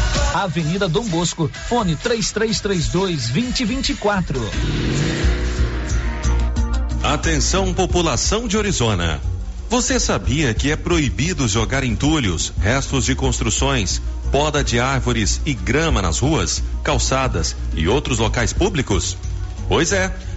[0.33, 4.39] Avenida Dom Bosco, fone 3332 2024.
[7.03, 9.19] Atenção, população de Orizona.
[9.69, 14.01] Você sabia que é proibido jogar entulhos, restos de construções,
[14.31, 19.17] poda de árvores e grama nas ruas, calçadas e outros locais públicos?
[19.67, 20.13] Pois é,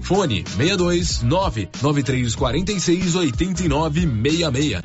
[0.00, 4.80] Fone 62 99346 8966.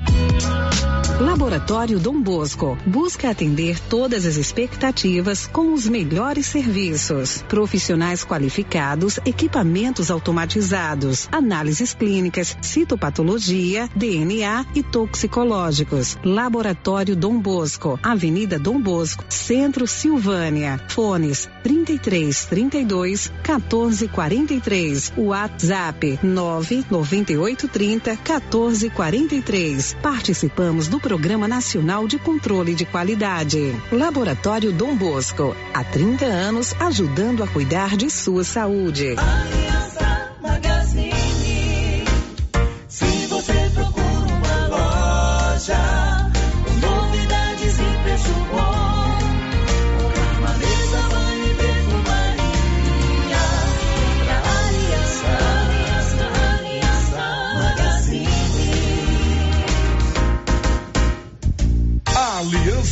[1.20, 7.43] Laboratório Dom Bosco busca atender todas as expectativas com os melhores serviços.
[7.47, 16.18] Profissionais qualificados, equipamentos automatizados, análises clínicas, citopatologia, DNA e toxicológicos.
[16.24, 20.82] Laboratório Dom Bosco, Avenida Dom Bosco, Centro Silvânia.
[20.89, 24.93] Fones 33 32 14 43.
[25.18, 29.96] WhatsApp 998 30 14 43.
[30.02, 33.76] Participamos do Programa Nacional de Controle de Qualidade.
[33.91, 39.16] Laboratório Dom Bosco, há 30 anos ajudando a cuidar de sua saúde.
[39.18, 40.83] Aliança.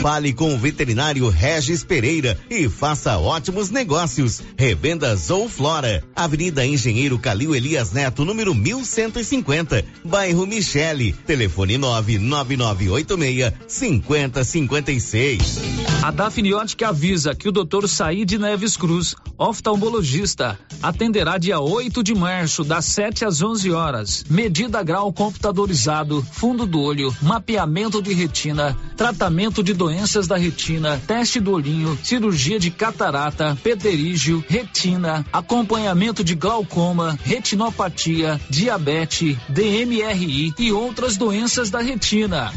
[0.00, 4.40] Fale com o veterinário Regis Pereira e faça ótimos negócios.
[4.56, 11.12] Revendas ou Flora, Avenida Engenheiro Calil Elias Neto, número 1150, bairro Michele.
[11.26, 15.58] Telefone 99986 5056.
[16.02, 17.88] A Dafniótica avisa que o Dr.
[17.88, 24.24] Said Neves Cruz, oftalmologista, atenderá dia 8 de março, das 7 às 11 horas.
[24.30, 31.38] Medida grau computadorizado, fundo do olho, mapeamento de retina, tratamento de doenças da retina, teste
[31.38, 41.16] do olhinho, cirurgia de catarata, pterígio, retina, acompanhamento de glaucoma, retinopatia, diabetes, DMRI e outras
[41.16, 42.52] doenças da retina.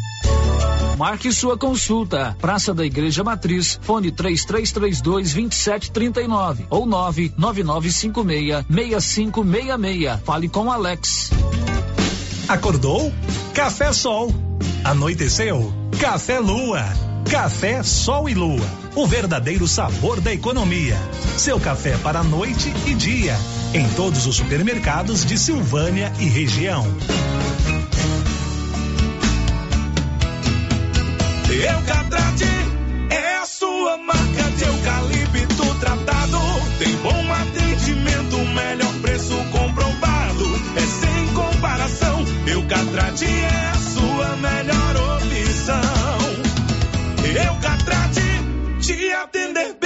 [0.97, 2.35] Marque sua consulta.
[2.41, 10.19] Praça da Igreja Matriz, fone 3332 2739 ou 99956 6566.
[10.25, 11.29] Fale com Alex.
[12.47, 13.13] Acordou?
[13.53, 14.33] Café Sol.
[14.83, 15.71] Anoiteceu?
[15.99, 17.08] Café Lua.
[17.25, 18.65] Café Sol e Lua.
[18.95, 20.97] O verdadeiro sabor da economia.
[21.37, 23.35] Seu café para noite e dia.
[23.73, 26.85] Em todos os supermercados de Silvânia e região.
[31.51, 32.45] Eucatrate
[33.09, 36.39] é a sua marca de eucalipto tratado.
[36.77, 40.45] Tem bom atendimento, melhor preço comprovado.
[40.75, 42.25] É sem comparação.
[42.47, 43.78] Eucatrate é a
[48.89, 49.78] Eucatrate te atender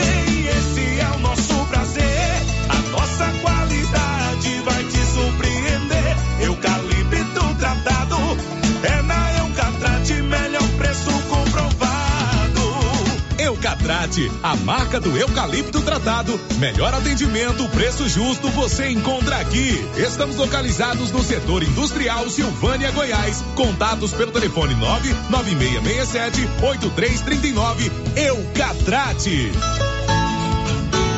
[13.84, 16.40] Eucatrate, a marca do eucalipto tratado.
[16.58, 19.86] Melhor atendimento, preço justo você encontra aqui.
[19.98, 23.44] Estamos localizados no setor industrial Silvânia, Goiás.
[23.56, 27.92] Contatos pelo telefone 99667 8339.
[28.16, 29.52] Eucatrate.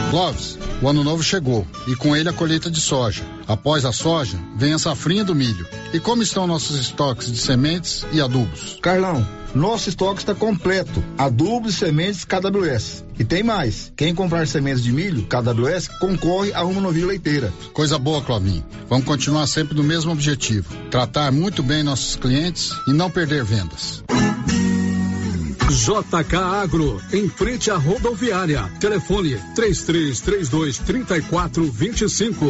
[0.10, 3.24] Clóvis, o ano novo chegou e com ele a colheita de soja.
[3.48, 5.68] Após a soja, vem a safrinha do milho.
[5.94, 8.80] E como estão nossos estoques de sementes e adubos?
[8.82, 9.24] Carlão,
[9.56, 11.04] nosso estoque está completo.
[11.18, 13.06] Adubos e sementes KWS.
[13.18, 13.92] E tem mais.
[13.96, 17.54] Quem comprar sementes de milho KWS concorre a uma novilha leiteira.
[17.74, 18.66] Coisa boa, Clovinho.
[18.90, 24.04] Vamos continuar sempre no mesmo objetivo: tratar muito bem nossos clientes e não perder vendas.
[25.70, 28.70] JK Agro, em frente à rodoviária.
[28.80, 32.50] Telefone 3332 3425.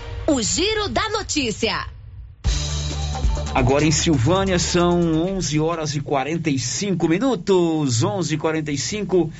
[0.27, 1.87] O Giro da Notícia.
[3.53, 8.03] Agora em Silvânia são 11 horas e 45 minutos.
[8.03, 9.31] 11 e 45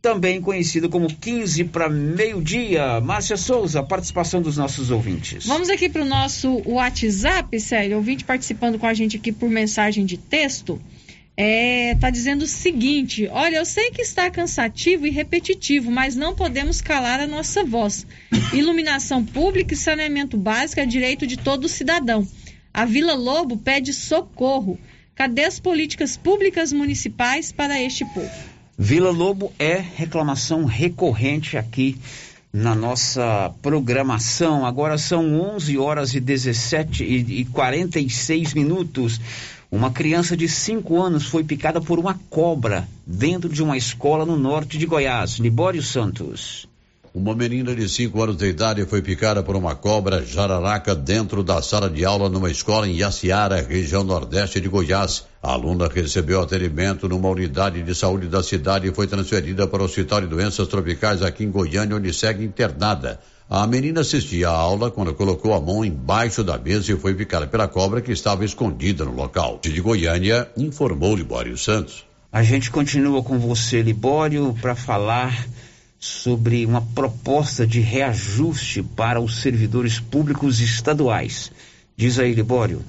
[0.00, 3.00] também conhecido como 15 para meio-dia.
[3.00, 5.44] Márcia Souza, participação dos nossos ouvintes.
[5.44, 10.06] Vamos aqui para o nosso WhatsApp, sério, ouvinte participando com a gente aqui por mensagem
[10.06, 10.80] de texto.
[11.40, 16.34] É, tá dizendo o seguinte: olha, eu sei que está cansativo e repetitivo, mas não
[16.34, 18.04] podemos calar a nossa voz.
[18.52, 22.26] Iluminação pública e saneamento básico é direito de todo cidadão.
[22.74, 24.80] A Vila Lobo pede socorro.
[25.14, 28.30] Cadê as políticas públicas municipais para este povo?
[28.76, 31.96] Vila Lobo é reclamação recorrente aqui
[32.52, 34.66] na nossa programação.
[34.66, 39.20] Agora são 11 horas e 17 e, e 46 minutos.
[39.70, 44.34] Uma criança de 5 anos foi picada por uma cobra dentro de uma escola no
[44.34, 45.32] norte de Goiás.
[45.32, 46.66] Libório Santos.
[47.12, 51.60] Uma menina de 5 anos de idade foi picada por uma cobra jararaca dentro da
[51.60, 55.26] sala de aula numa escola em Yaciara, região nordeste de Goiás.
[55.42, 59.84] A aluna recebeu atendimento numa unidade de saúde da cidade e foi transferida para o
[59.84, 63.20] Hospital de Doenças Tropicais aqui em Goiânia, onde segue internada.
[63.50, 67.46] A menina assistia à aula quando colocou a mão embaixo da mesa e foi picada
[67.46, 69.58] pela cobra que estava escondida no local.
[69.62, 72.04] De Goiânia, informou Libório Santos.
[72.30, 75.48] A gente continua com você, Libório, para falar
[75.98, 81.50] sobre uma proposta de reajuste para os servidores públicos estaduais.
[81.96, 82.84] Diz aí, Libório.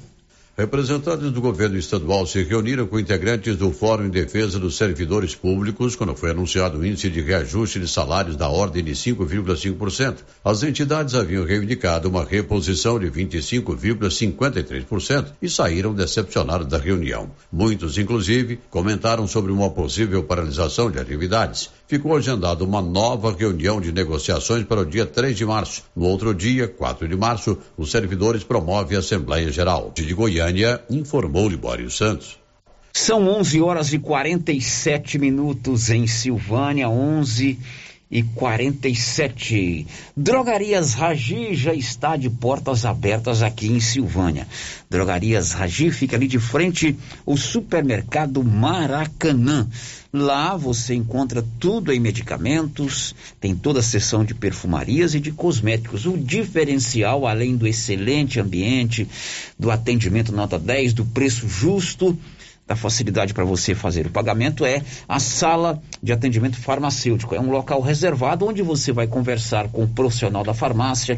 [0.60, 5.96] Representantes do governo estadual se reuniram com integrantes do Fórum em Defesa dos Servidores Públicos
[5.96, 10.18] quando foi anunciado o índice de reajuste de salários da ordem de 5,5%.
[10.44, 17.32] As entidades haviam reivindicado uma reposição de 25,53% e saíram decepcionados da reunião.
[17.50, 21.70] Muitos, inclusive, comentaram sobre uma possível paralisação de atividades.
[21.90, 25.82] Ficou agendada uma nova reunião de negociações para o dia 3 de março.
[25.96, 29.92] No outro dia, 4 de março, os servidores promovem a Assembleia Geral.
[29.96, 32.38] De Goiânia, informou Libório Santos.
[32.94, 37.58] São 11 horas e 47 minutos em Silvânia, 11
[38.12, 39.88] e 47.
[40.16, 44.48] Drogarias Ragi já está de portas abertas aqui em Silvânia.
[44.90, 49.68] Drogarias Ragi fica ali de frente o supermercado Maracanã.
[50.12, 56.08] Lá você encontra tudo em medicamentos, tem toda a seção de perfumarias e de cosméticos.
[56.08, 59.08] O diferencial, além do excelente ambiente,
[59.58, 62.18] do atendimento nota 10, do preço justo,
[62.70, 67.34] da facilidade para você fazer o pagamento é a sala de atendimento farmacêutico.
[67.34, 71.18] É um local reservado onde você vai conversar com o profissional da farmácia,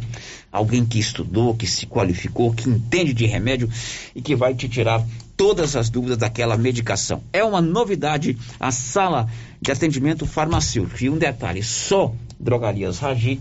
[0.50, 3.70] alguém que estudou, que se qualificou, que entende de remédio
[4.16, 5.06] e que vai te tirar
[5.42, 7.24] todas as dúvidas daquela medicação.
[7.34, 9.28] É uma novidade a sala
[9.60, 11.04] de atendimento farmacêutico.
[11.04, 13.40] E um detalhe, só Drogarias Ragi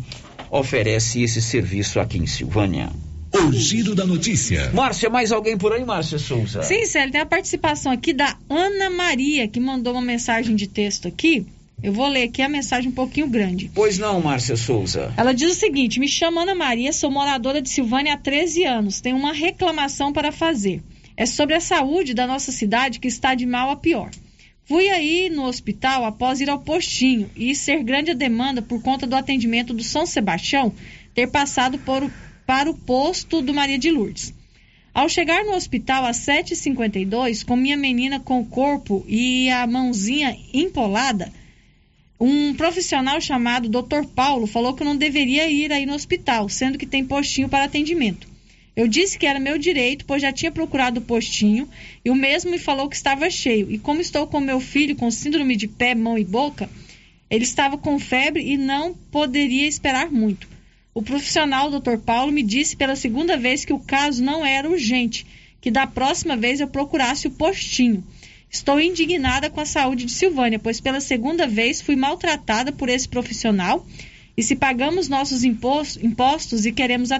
[0.50, 2.88] oferece esse serviço aqui em Silvânia.
[3.34, 4.70] O giro da notícia.
[4.72, 6.62] Márcia, mais alguém por aí, Márcia Souza?
[6.62, 11.06] Sim, Célio, tem a participação aqui da Ana Maria, que mandou uma mensagem de texto
[11.06, 11.46] aqui.
[11.82, 13.70] Eu vou ler aqui a mensagem um pouquinho grande.
[13.74, 15.12] Pois não, Márcia Souza.
[15.18, 19.02] Ela diz o seguinte: Me chamo Ana Maria, sou moradora de Silvânia há 13 anos.
[19.02, 20.82] Tenho uma reclamação para fazer.
[21.20, 24.10] É sobre a saúde da nossa cidade que está de mal a pior.
[24.64, 29.06] Fui aí no hospital após ir ao postinho e ser grande a demanda por conta
[29.06, 30.72] do atendimento do São Sebastião
[31.12, 32.10] ter passado por,
[32.46, 34.32] para o posto do Maria de Lourdes.
[34.94, 40.34] Ao chegar no hospital às 7h52, com minha menina com o corpo e a mãozinha
[40.54, 41.30] empolada,
[42.18, 44.06] Um profissional chamado Dr.
[44.14, 47.64] Paulo falou que eu não deveria ir aí no hospital, sendo que tem postinho para
[47.64, 48.29] atendimento.
[48.76, 51.68] Eu disse que era meu direito, pois já tinha procurado o postinho
[52.04, 53.70] e o mesmo me falou que estava cheio.
[53.70, 56.70] E como estou com meu filho com síndrome de pé, mão e boca,
[57.28, 60.48] ele estava com febre e não poderia esperar muito.
[60.92, 61.98] O profissional Dr.
[61.98, 65.26] Paulo me disse pela segunda vez que o caso não era urgente,
[65.60, 68.04] que da próxima vez eu procurasse o postinho.
[68.50, 73.08] Estou indignada com a saúde de Silvânia, pois pela segunda vez fui maltratada por esse
[73.08, 73.86] profissional.
[74.36, 77.12] E se pagamos nossos impostos e queremos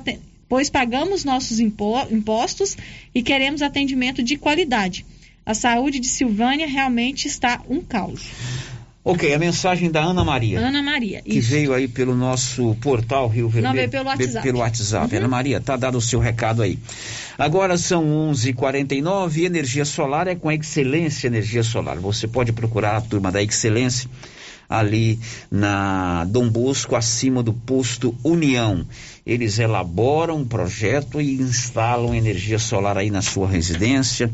[0.51, 2.77] pois pagamos nossos impostos
[3.15, 5.07] e queremos atendimento de qualidade.
[5.47, 8.29] A saúde de Silvânia realmente está um caos.
[9.03, 10.59] Ok, a mensagem da Ana Maria.
[10.59, 11.51] Ana Maria, Que isso.
[11.51, 13.69] veio aí pelo nosso portal Rio Vermelho.
[13.69, 14.43] Não, veio pelo WhatsApp.
[14.43, 15.13] Pelo WhatsApp.
[15.13, 15.19] Uhum.
[15.21, 16.77] Ana Maria, tá dado o seu recado aí.
[17.39, 21.99] Agora são 11:49 h 49 energia solar é com a Excelência Energia Solar.
[22.01, 24.11] Você pode procurar a turma da Excelência
[24.71, 25.19] ali
[25.51, 28.87] na Dom Bosco, acima do posto União.
[29.27, 34.31] Eles elaboram um projeto e instalam energia solar aí na sua residência,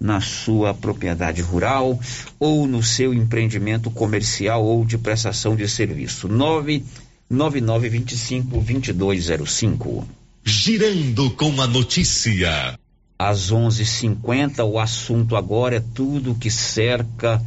[0.00, 1.98] na sua propriedade rural
[2.38, 6.28] ou no seu empreendimento comercial ou de prestação de serviço.
[6.28, 8.60] 99925
[8.92, 10.06] 2205.
[10.44, 12.78] Girando com a notícia.
[13.18, 17.38] Às 11:50 o assunto agora é tudo que cerca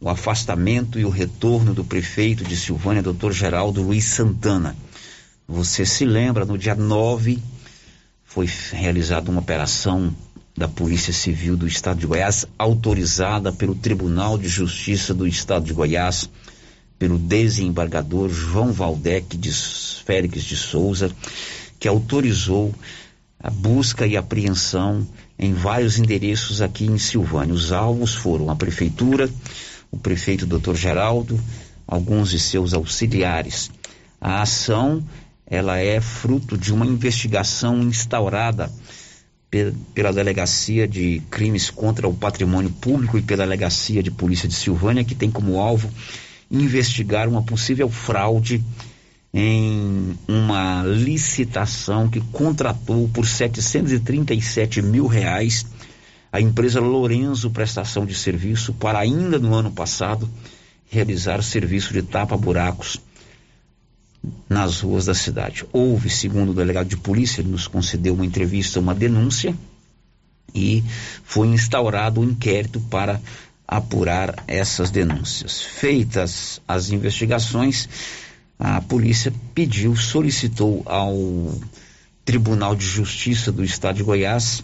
[0.00, 3.32] o afastamento e o retorno do prefeito de Silvânia, Dr.
[3.32, 4.74] Geraldo Luiz Santana.
[5.46, 7.38] Você se lembra, no dia 9
[8.24, 10.14] foi realizada uma operação
[10.56, 15.72] da Polícia Civil do Estado de Goiás, autorizada pelo Tribunal de Justiça do Estado de
[15.74, 16.30] Goiás,
[16.98, 21.10] pelo desembargador João Valdec de Félix de Souza,
[21.78, 22.74] que autorizou
[23.42, 25.06] a busca e apreensão
[25.38, 27.54] em vários endereços aqui em Silvânia.
[27.54, 29.30] Os alvos foram a prefeitura,
[29.90, 30.74] o prefeito Dr.
[30.74, 31.38] Geraldo,
[31.86, 33.70] alguns de seus auxiliares.
[34.20, 35.02] A ação
[35.46, 38.70] ela é fruto de uma investigação instaurada
[39.50, 44.54] pe pela Delegacia de Crimes contra o Patrimônio Público e pela Delegacia de Polícia de
[44.54, 45.90] Silvânia, que tem como alvo
[46.48, 48.64] investigar uma possível fraude
[49.32, 55.64] em uma licitação que contratou por 737 mil reais
[56.32, 60.28] a empresa Lorenzo Prestação de Serviço para ainda no ano passado
[60.88, 63.00] realizar serviço de tapa-buracos
[64.48, 65.64] nas ruas da cidade.
[65.72, 69.54] Houve, segundo o delegado de polícia, ele nos concedeu uma entrevista, uma denúncia
[70.54, 70.84] e
[71.24, 73.20] foi instaurado um inquérito para
[73.66, 75.62] apurar essas denúncias.
[75.62, 77.88] Feitas as investigações,
[78.58, 81.16] a polícia pediu, solicitou ao
[82.24, 84.62] Tribunal de Justiça do Estado de Goiás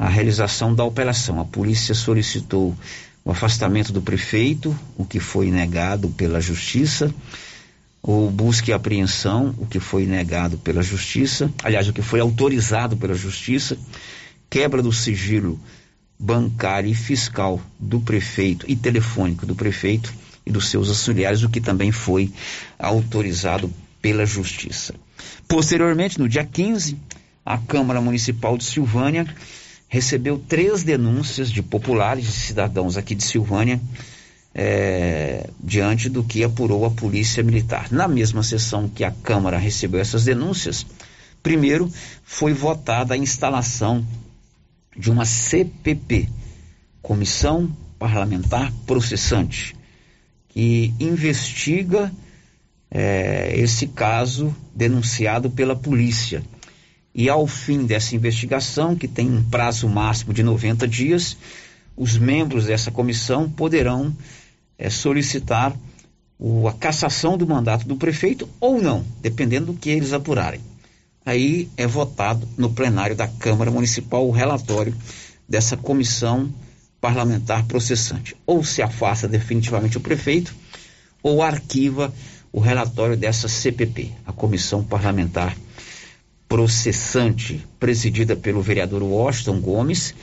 [0.00, 1.38] a realização da operação.
[1.38, 2.74] A polícia solicitou
[3.22, 7.14] o afastamento do prefeito, o que foi negado pela Justiça,
[8.02, 12.96] o busca e apreensão, o que foi negado pela Justiça, aliás, o que foi autorizado
[12.96, 13.76] pela Justiça,
[14.48, 15.60] quebra do sigilo
[16.18, 20.14] bancário e fiscal do prefeito e telefônico do prefeito
[20.46, 22.32] e dos seus auxiliares, o que também foi
[22.78, 23.70] autorizado
[24.00, 24.94] pela Justiça.
[25.46, 26.96] Posteriormente, no dia 15,
[27.44, 29.26] a Câmara Municipal de Silvânia
[29.90, 33.80] recebeu três denúncias de populares e cidadãos aqui de Silvânia
[34.54, 37.88] é, diante do que apurou a Polícia Militar.
[37.90, 40.86] Na mesma sessão que a Câmara recebeu essas denúncias,
[41.42, 44.06] primeiro foi votada a instalação
[44.96, 46.28] de uma CPP,
[47.02, 47.68] Comissão
[47.98, 49.74] Parlamentar Processante,
[50.48, 52.12] que investiga
[52.88, 56.44] é, esse caso denunciado pela polícia.
[57.14, 61.36] E ao fim dessa investigação, que tem um prazo máximo de 90 dias,
[61.96, 64.14] os membros dessa comissão poderão
[64.78, 65.76] é, solicitar
[66.38, 70.60] o, a cassação do mandato do prefeito ou não, dependendo do que eles apurarem.
[71.26, 74.94] Aí é votado no plenário da Câmara Municipal o relatório
[75.48, 76.50] dessa comissão
[77.00, 78.36] parlamentar processante.
[78.46, 80.54] Ou se afasta definitivamente o prefeito,
[81.22, 82.12] ou arquiva
[82.52, 85.69] o relatório dessa CPP, a Comissão Parlamentar Processante,
[87.78, 90.14] presidida pelo vereador Washington Gomes,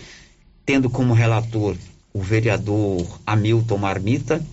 [0.65, 1.75] tendo como relator
[2.13, 4.45] o vereador Hamilton Marmita,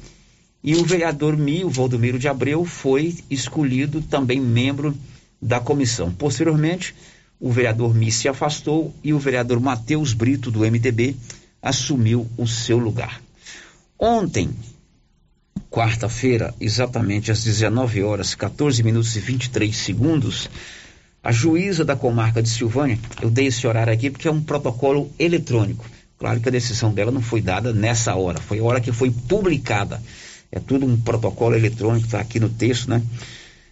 [0.62, 4.96] e o vereador Mio Valdomiro de Abreu foi escolhido também membro
[5.42, 6.12] da comissão.
[6.12, 6.94] Posteriormente,
[7.40, 11.16] o vereador Mi se afastou e o vereador Matheus Brito, do MDB,
[11.60, 13.20] assumiu o seu lugar.
[13.98, 14.48] Ontem,
[15.70, 20.48] quarta-feira, exatamente às 19 horas, 14 minutos e 23 segundos,
[21.24, 25.10] a juíza da comarca de Silvânia, eu dei esse horário aqui porque é um protocolo
[25.18, 25.86] eletrônico.
[26.18, 29.10] Claro que a decisão dela não foi dada nessa hora, foi a hora que foi
[29.10, 30.02] publicada
[30.52, 33.02] É tudo um protocolo eletrônico, está aqui no texto, né?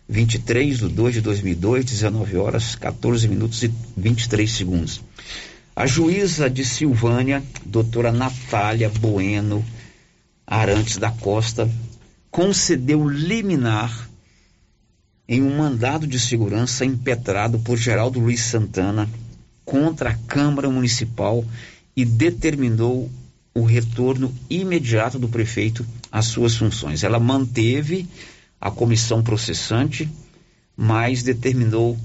[0.09, 5.03] 23 de 2 de 2002, 19 horas, 14 minutos e 23 segundos.
[5.77, 9.63] A juíza de Silvânia, doutora Natália Bueno
[10.47, 11.71] Arantes da Costa,
[12.31, 14.09] concedeu liminar
[15.29, 19.09] em um mandado de segurança impetrado por Geraldo Luiz Santana
[19.65, 21.45] contra a Câmara Municipal
[21.97, 23.11] e determinou
[23.55, 27.03] o retorno imediato do prefeito às suas funções.
[27.03, 28.09] Ela manteve
[28.61, 30.09] a comissão processante,
[30.77, 31.99] mas determinou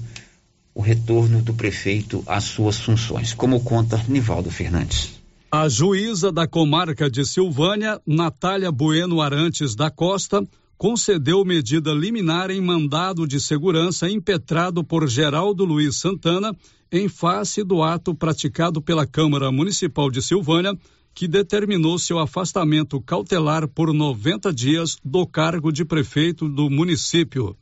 [0.74, 5.18] o retorno do prefeito às suas funções, como conta Nivaldo Fernandes.
[5.50, 10.46] A juíza da comarca de Silvânia, Natália Bueno Arantes da Costa,
[10.78, 16.54] concedeu medida liminar em mandado de segurança impetrado por Geraldo Luiz Santana
[16.90, 20.78] em face do ato praticado pela Câmara Municipal de Silvânia,
[21.12, 27.56] que determinou seu afastamento cautelar por 90 dias do cargo de prefeito do município.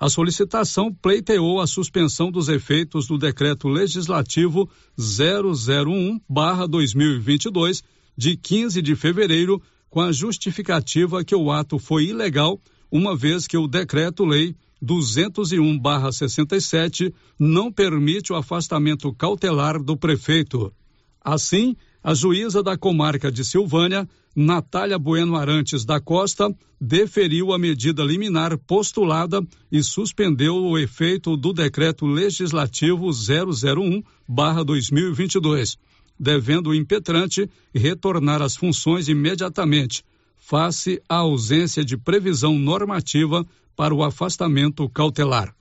[0.00, 4.66] A solicitação pleiteou a suspensão dos efeitos do decreto legislativo
[4.98, 7.82] 001/2022
[8.16, 12.60] de 15 de fevereiro, com a justificativa que o ato foi ilegal,
[12.90, 20.70] uma vez que o decreto-lei 201/67 não permite o afastamento cautelar do prefeito.
[21.20, 28.04] Assim, a juíza da comarca de Silvânia, Natália Bueno Arantes da Costa, deferiu a medida
[28.04, 35.76] liminar postulada e suspendeu o efeito do decreto legislativo 001/2022,
[36.18, 40.04] devendo o impetrante retornar às funções imediatamente,
[40.36, 43.44] face à ausência de previsão normativa
[43.74, 45.54] para o afastamento cautelar.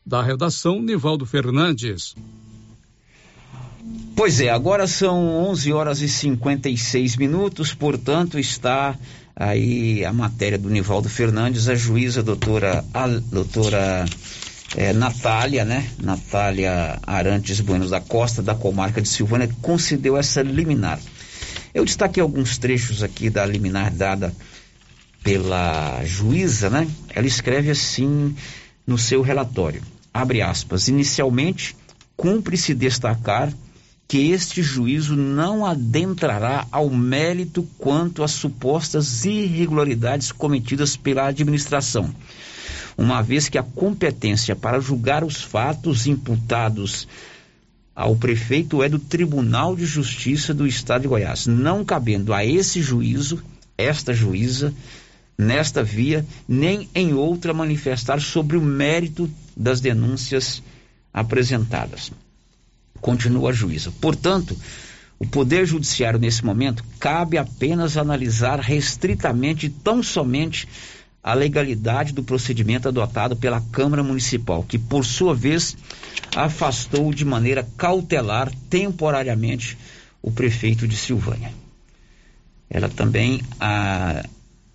[0.05, 2.15] Da redação, Nivaldo Fernandes.
[4.15, 8.97] Pois é, agora são 11 horas e 56 minutos, portanto, está
[9.35, 14.05] aí a matéria do Nivaldo Fernandes, a juíza doutora, a, doutora
[14.75, 15.89] é, Natália, né?
[16.01, 20.99] Natália Arantes Buenos da Costa, da comarca de Silvânia, concedeu essa liminar.
[21.73, 24.33] Eu destaquei alguns trechos aqui da liminar dada
[25.23, 26.87] pela juíza, né?
[27.09, 28.35] Ela escreve assim
[28.85, 29.81] no seu relatório,
[30.13, 31.75] abre aspas, inicialmente,
[32.17, 33.53] cumpre-se destacar
[34.07, 42.13] que este juízo não adentrará ao mérito quanto às supostas irregularidades cometidas pela administração,
[42.97, 47.07] uma vez que a competência para julgar os fatos imputados
[47.95, 52.81] ao prefeito é do Tribunal de Justiça do Estado de Goiás, não cabendo a esse
[52.81, 53.41] juízo,
[53.77, 54.73] esta juíza,
[55.37, 60.61] nesta via, nem em outra manifestar sobre o mérito das denúncias
[61.13, 62.11] apresentadas
[63.01, 63.91] continua a juíza.
[63.99, 64.55] Portanto,
[65.19, 70.67] o Poder Judiciário, nesse momento, cabe apenas analisar restritamente tão somente
[71.23, 75.77] a legalidade do procedimento adotado pela Câmara Municipal, que, por sua vez,
[76.35, 79.77] afastou de maneira cautelar, temporariamente,
[80.21, 81.53] o prefeito de Silvânia.
[82.69, 84.23] Ela também a,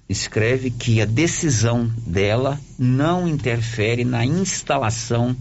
[0.08, 5.36] escreve que a decisão dela não interfere na instalação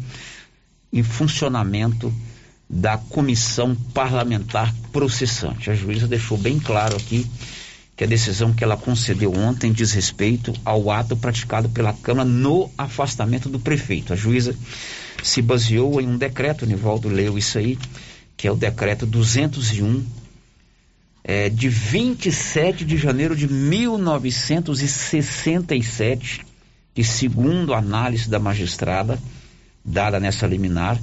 [0.92, 2.14] e funcionamento
[2.68, 5.70] da comissão parlamentar processante.
[5.70, 7.28] A juíza deixou bem claro aqui
[7.96, 12.70] que a decisão que ela concedeu ontem diz respeito ao ato praticado pela Câmara no
[12.78, 14.12] afastamento do prefeito.
[14.12, 14.56] A juíza
[15.24, 17.80] se baseou em um decreto, Nivaldo leu isso aí,
[18.36, 20.04] que é o decreto 201,
[21.24, 26.46] é, de 27 de janeiro de 1967,
[26.94, 29.18] que, segundo a análise da magistrada,
[29.84, 31.02] dada nessa liminar,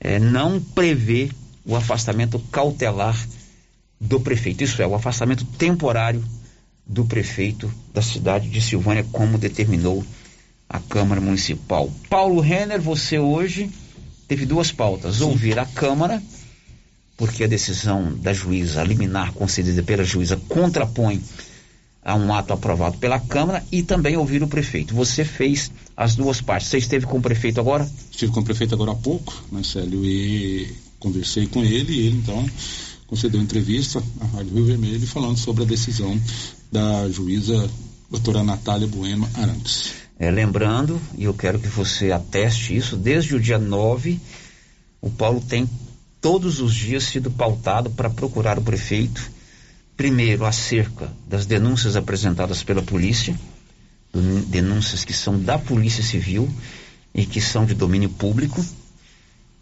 [0.00, 1.30] é, não prevê
[1.64, 3.16] o afastamento cautelar
[4.04, 4.62] do prefeito.
[4.62, 6.24] Isso é, o afastamento temporário
[6.86, 10.04] do prefeito da cidade de Silvânia, como determinou
[10.68, 11.90] a Câmara Municipal.
[12.08, 13.70] Paulo Renner, você hoje
[14.28, 15.24] teve duas pautas: Sim.
[15.24, 16.22] ouvir a Câmara
[17.16, 21.22] porque a decisão da juíza, liminar concedida pela juíza, contrapõe
[22.02, 24.94] a um ato aprovado pela Câmara e também ouvir o prefeito.
[24.94, 26.68] Você fez as duas partes.
[26.68, 27.88] Você esteve com o prefeito agora?
[28.10, 29.32] Estive com o prefeito agora há pouco,
[29.62, 32.44] Célio, e conversei com ele e ele então
[33.06, 36.20] concedeu entrevista à Rádio Rio Vermelho falando sobre a decisão
[36.70, 37.68] da juíza
[38.10, 39.92] doutora Natália Bueno Arantes.
[40.18, 44.20] É, lembrando, e eu quero que você ateste isso, desde o dia 9,
[45.00, 45.68] o Paulo tem
[46.20, 49.30] todos os dias sido pautado para procurar o prefeito
[49.96, 53.38] primeiro acerca das denúncias apresentadas pela polícia,
[54.48, 56.48] denúncias que são da Polícia Civil
[57.14, 58.64] e que são de domínio público,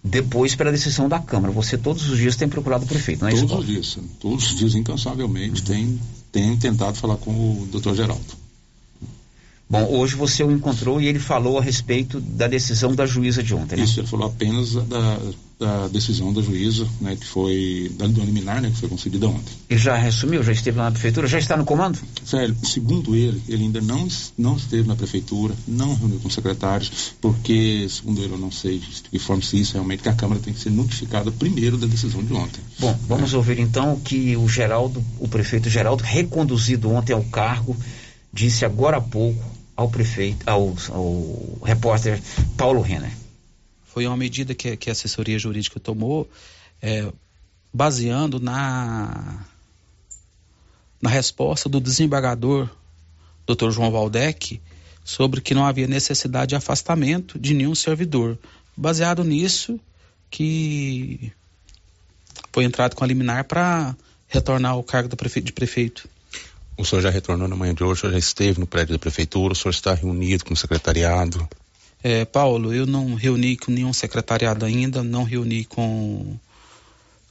[0.03, 1.53] depois pela decisão da Câmara.
[1.53, 3.55] Você todos os dias tem procurado o prefeito, não é todos isso?
[3.55, 6.01] Todos os dias, todos os dias, incansavelmente, tem,
[6.31, 8.43] tem tentado falar com o doutor Geraldo.
[9.71, 13.55] Bom, hoje você o encontrou e ele falou a respeito da decisão da juíza de
[13.55, 13.85] ontem, né?
[13.85, 15.19] Isso, ele falou apenas da,
[15.63, 19.55] da decisão da juíza, né, que foi, da, liminar, né, que foi concedida ontem.
[19.71, 21.99] Ele já resumiu, já esteve lá na prefeitura, já está no comando?
[22.25, 27.87] Sério, segundo ele, ele ainda não, não esteve na prefeitura, não reuniu com secretários, porque,
[27.89, 30.53] segundo ele, eu não sei de que forma se isso realmente, que a Câmara tem
[30.53, 32.61] que ser notificada primeiro da decisão de ontem.
[32.81, 33.37] Bom, vamos é.
[33.37, 37.77] ouvir então o que o Geraldo, o prefeito Geraldo, reconduzido ontem ao cargo,
[38.33, 39.45] disse agora há pouco
[39.77, 42.21] ao prefeito, ao, ao repórter
[42.57, 43.22] Paulo Renner.
[43.93, 46.27] Foi uma medida que, que a assessoria jurídica tomou
[46.81, 47.13] é,
[47.71, 49.45] baseando na,
[51.01, 52.71] na resposta do desembargador
[53.47, 53.71] Dr.
[53.71, 54.63] João Valdec
[55.05, 58.39] sobre que não havia necessidade de afastamento de nenhum servidor.
[58.75, 59.79] Baseado nisso,
[60.31, 61.31] que
[62.51, 63.95] foi entrado com a liminar para
[64.27, 66.09] retornar ao cargo de prefeito.
[66.79, 68.99] O senhor já retornou na manhã de hoje, o senhor já esteve no prédio da
[68.99, 71.47] prefeitura, o senhor está reunido com o secretariado?
[72.03, 76.37] É, Paulo, eu não reuni com nenhum secretariado ainda, não reuni com.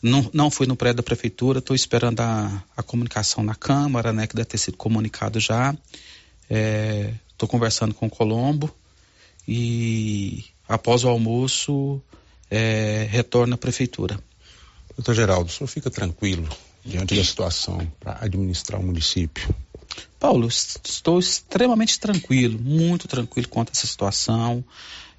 [0.02, 4.26] Não, não fui no prédio da prefeitura, estou esperando a, a comunicação na Câmara, né,
[4.26, 5.76] que deve ter sido comunicado já.
[6.50, 8.74] Estou é, conversando com o Colombo
[9.48, 12.02] e após o almoço
[12.50, 14.20] é, retorno à prefeitura.
[14.96, 16.50] Doutor Geraldo, o senhor fica tranquilo
[16.84, 19.54] diante da situação para administrar o município?
[20.20, 24.64] Paulo, estou extremamente tranquilo, muito tranquilo quanto a essa situação.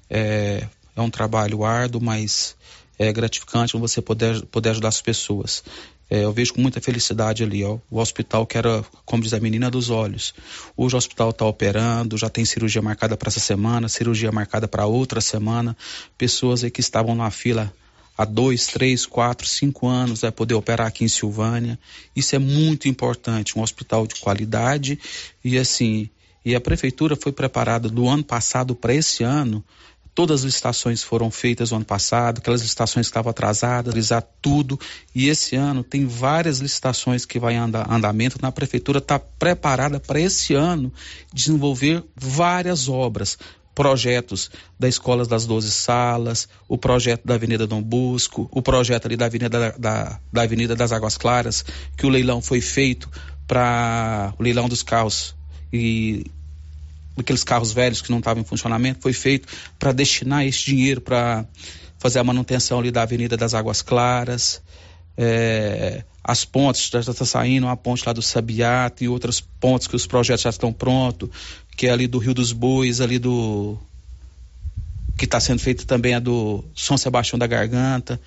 [0.09, 2.55] É, é um trabalho árduo, mas
[2.97, 5.63] é gratificante você poder, poder ajudar as pessoas.
[6.09, 9.39] É, eu vejo com muita felicidade ali, ó, o hospital que era, como diz a
[9.39, 10.33] menina, dos olhos.
[10.77, 14.85] Hoje o hospital está operando, já tem cirurgia marcada para essa semana, cirurgia marcada para
[14.85, 15.75] outra semana.
[16.17, 17.73] Pessoas aí que estavam na fila
[18.23, 21.77] há dois, três, quatro, cinco anos vai poder operar aqui em Silvânia.
[22.15, 24.97] Isso é muito importante, um hospital de qualidade
[25.43, 26.09] e assim,
[26.45, 29.63] e a prefeitura foi preparada do ano passado para esse ano.
[30.15, 34.79] Todas as licitações foram feitas no ano passado, aquelas licitações que estavam atrasadas, realizar tudo.
[35.15, 38.37] E esse ano tem várias licitações que vai andar andamento.
[38.39, 40.93] Na prefeitura está preparada para esse ano
[41.33, 43.39] desenvolver várias obras
[43.73, 49.17] projetos da Escola das Doze Salas, o projeto da Avenida Dom Busco, o projeto ali
[49.17, 51.65] da Avenida, da, da, da Avenida das Águas Claras,
[51.97, 53.09] que o leilão foi feito
[53.47, 55.35] para o leilão dos carros
[55.71, 56.25] e
[57.17, 59.47] aqueles carros velhos que não estavam em funcionamento, foi feito
[59.77, 61.45] para destinar esse dinheiro para
[61.97, 64.61] fazer a manutenção ali da Avenida das Águas Claras.
[65.17, 69.95] É, as pontes, já está saindo uma ponte lá do Sabiá, e outras pontes que
[69.95, 71.29] os projetos já estão prontos,
[71.75, 73.77] que é ali do Rio dos Bois, ali do.
[75.17, 78.19] que está sendo feito também a do São Sebastião da Garganta.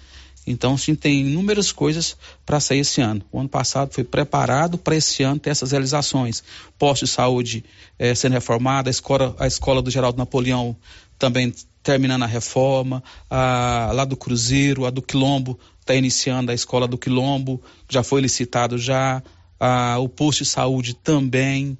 [0.46, 3.20] Então, sim, tem inúmeras coisas para sair esse ano.
[3.32, 6.44] O ano passado foi preparado para esse ano ter essas realizações.
[6.78, 7.64] Posto de saúde
[7.98, 10.76] eh, sendo reformada, a escola, a escola do Geraldo Napoleão
[11.18, 16.88] também terminando a reforma, a, lá do Cruzeiro, a do Quilombo está iniciando a escola
[16.88, 19.22] do Quilombo, já foi licitado já,
[19.58, 21.78] a, o posto de saúde também.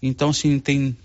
[0.00, 0.96] Então, sim, tem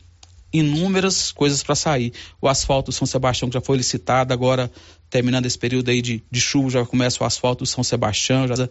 [0.54, 2.14] inúmeras coisas para sair.
[2.40, 4.72] O asfalto São Sebastião já foi licitado, agora
[5.10, 8.70] terminando esse período aí de, de chuva, já começa o asfalto São Sebastião, já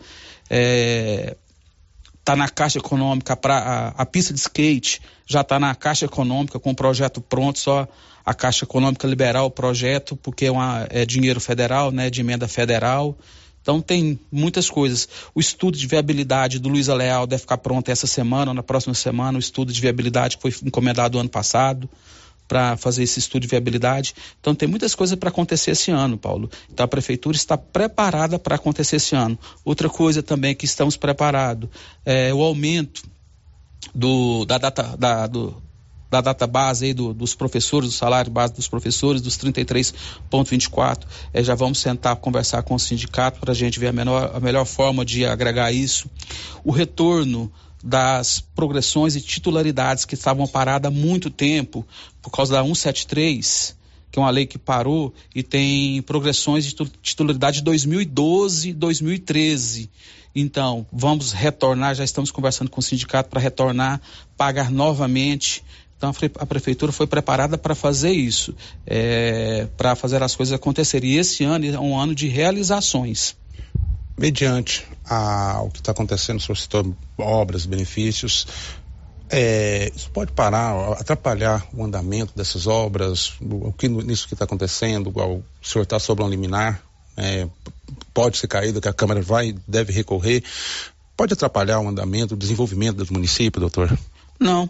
[0.49, 1.37] é,
[2.25, 6.61] tá na Caixa Econômica, pra, a, a pista de skate já está na Caixa Econômica
[6.61, 7.89] com o projeto pronto, só
[8.25, 12.47] a Caixa Econômica liberar o projeto, porque é, uma, é dinheiro federal, né, de emenda
[12.47, 13.19] federal.
[13.63, 15.09] Então tem muitas coisas.
[15.35, 18.95] O estudo de viabilidade do Luiz Leal deve ficar pronto essa semana ou na próxima
[18.95, 21.89] semana, o estudo de viabilidade que foi encomendado ano passado
[22.49, 24.15] para fazer esse estudo de viabilidade.
[24.41, 26.51] Então tem muitas coisas para acontecer esse ano, Paulo.
[26.71, 29.39] Então a prefeitura está preparada para acontecer esse ano.
[29.65, 31.71] Outra coisa também que estamos preparados
[32.05, 33.05] é o aumento
[33.95, 35.63] do, da data da, do,
[36.13, 41.05] da data base aí do, dos professores, do salário base dos professores, dos 33,24.
[41.33, 44.39] É, já vamos sentar conversar com o sindicato para a gente ver a, menor, a
[44.39, 46.11] melhor forma de agregar isso.
[46.63, 47.51] O retorno
[47.83, 51.85] das progressões e titularidades que estavam paradas há muito tempo
[52.21, 57.57] por causa da 173 que é uma lei que parou e tem progressões de titularidade
[57.57, 59.89] de 2012 2013.
[60.35, 64.01] Então, vamos retornar, já estamos conversando com o sindicato para retornar,
[64.37, 65.63] pagar novamente.
[66.03, 68.53] Então, a prefeitura foi preparada para fazer isso,
[68.85, 71.11] é, para fazer as coisas acontecerem.
[71.11, 73.37] E esse ano é um ano de realizações.
[74.19, 78.49] Mediante a, o que está acontecendo setor obras, benefícios,
[79.31, 85.13] é, isso pode parar, atrapalhar o andamento dessas obras, o que nisso que está acontecendo,
[85.17, 86.83] o senhor está sobre um liminar,
[87.17, 87.47] é,
[88.13, 90.43] pode ser caído, que a Câmara vai, deve recorrer,
[91.17, 93.97] pode atrapalhar o andamento, o desenvolvimento dos municípios, doutor?
[94.41, 94.69] Não,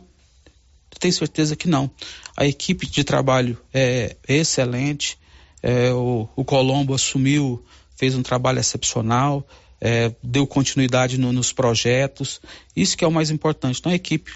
[0.99, 1.91] tenho certeza que não.
[2.37, 5.19] A equipe de trabalho é excelente,
[5.63, 7.65] é, o, o, Colombo assumiu,
[7.97, 9.47] fez um trabalho excepcional,
[9.81, 12.41] é, deu continuidade no, nos projetos,
[12.75, 13.79] isso que é o mais importante.
[13.81, 14.33] Então a equipe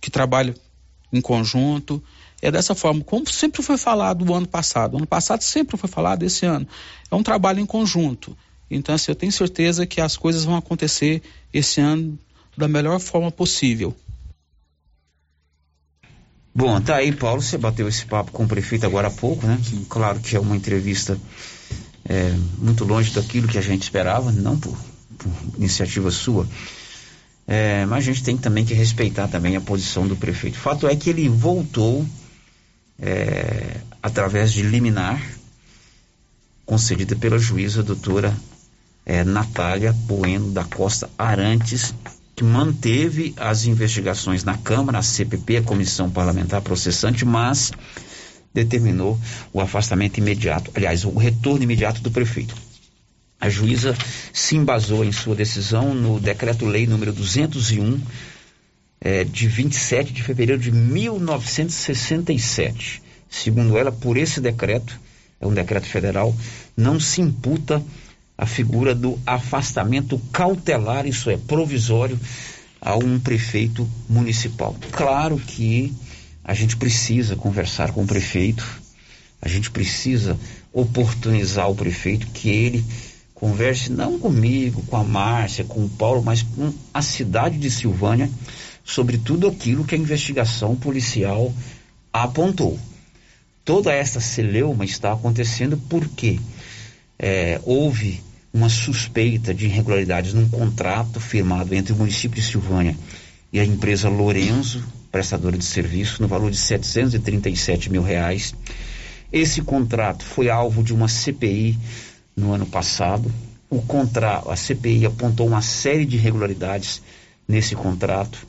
[0.00, 0.54] que trabalha
[1.12, 2.02] em conjunto.
[2.42, 4.94] É dessa forma, como sempre foi falado o ano passado.
[4.94, 6.66] O ano passado sempre foi falado esse ano.
[7.10, 8.36] É um trabalho em conjunto.
[8.70, 11.22] Então, assim, eu tenho certeza que as coisas vão acontecer
[11.52, 12.18] esse ano
[12.56, 13.94] da melhor forma possível.
[16.60, 17.40] Bom, tá aí, Paulo.
[17.40, 19.58] Você bateu esse papo com o prefeito agora há pouco, né?
[19.88, 21.18] Claro que é uma entrevista
[22.04, 24.76] é, muito longe daquilo que a gente esperava, não por,
[25.18, 26.46] por iniciativa sua
[27.50, 30.54] é, mas a gente tem também que respeitar também a posição do prefeito.
[30.54, 32.06] O fato é que ele voltou
[32.96, 35.20] é, através de liminar
[36.64, 38.32] concedida pela juíza doutora
[39.04, 41.92] é, Natália Bueno da Costa Arantes,
[42.40, 47.70] que manteve as investigações na Câmara, a CPP, a Comissão Parlamentar Processante, mas
[48.54, 49.20] determinou
[49.52, 52.54] o afastamento imediato, aliás, o retorno imediato do prefeito.
[53.38, 53.94] A juíza
[54.32, 58.00] se embasou em sua decisão no decreto-lei número 201,
[59.02, 63.02] é, de 27 de fevereiro de 1967.
[63.28, 64.98] Segundo ela, por esse decreto,
[65.38, 66.34] é um decreto federal,
[66.74, 67.84] não se imputa
[68.40, 72.18] a figura do afastamento cautelar, isso é, provisório,
[72.80, 74.74] a um prefeito municipal.
[74.90, 75.94] Claro que
[76.42, 78.66] a gente precisa conversar com o prefeito,
[79.42, 80.38] a gente precisa
[80.72, 82.82] oportunizar o prefeito que ele
[83.34, 88.30] converse não comigo, com a Márcia, com o Paulo, mas com a cidade de Silvânia
[88.82, 91.52] sobre tudo aquilo que a investigação policial
[92.10, 92.78] apontou.
[93.66, 96.40] Toda essa celeuma está acontecendo porque
[97.18, 102.96] é, houve uma suspeita de irregularidades num contrato firmado entre o município de Silvânia
[103.52, 108.54] e a empresa Lorenzo, prestadora de serviço, no valor de 737 mil reais.
[109.32, 111.78] Esse contrato foi alvo de uma CPI
[112.36, 113.30] no ano passado.
[113.68, 117.02] O contrato, a CPI apontou uma série de irregularidades
[117.46, 118.46] nesse contrato.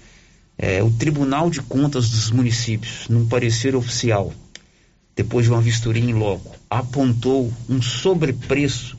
[0.57, 4.31] É, o Tribunal de Contas dos Municípios, num parecer oficial,
[5.15, 8.97] depois de uma vistoria em loco, apontou um sobrepreço,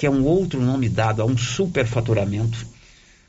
[0.00, 2.66] que é um outro nome dado a um superfaturamento,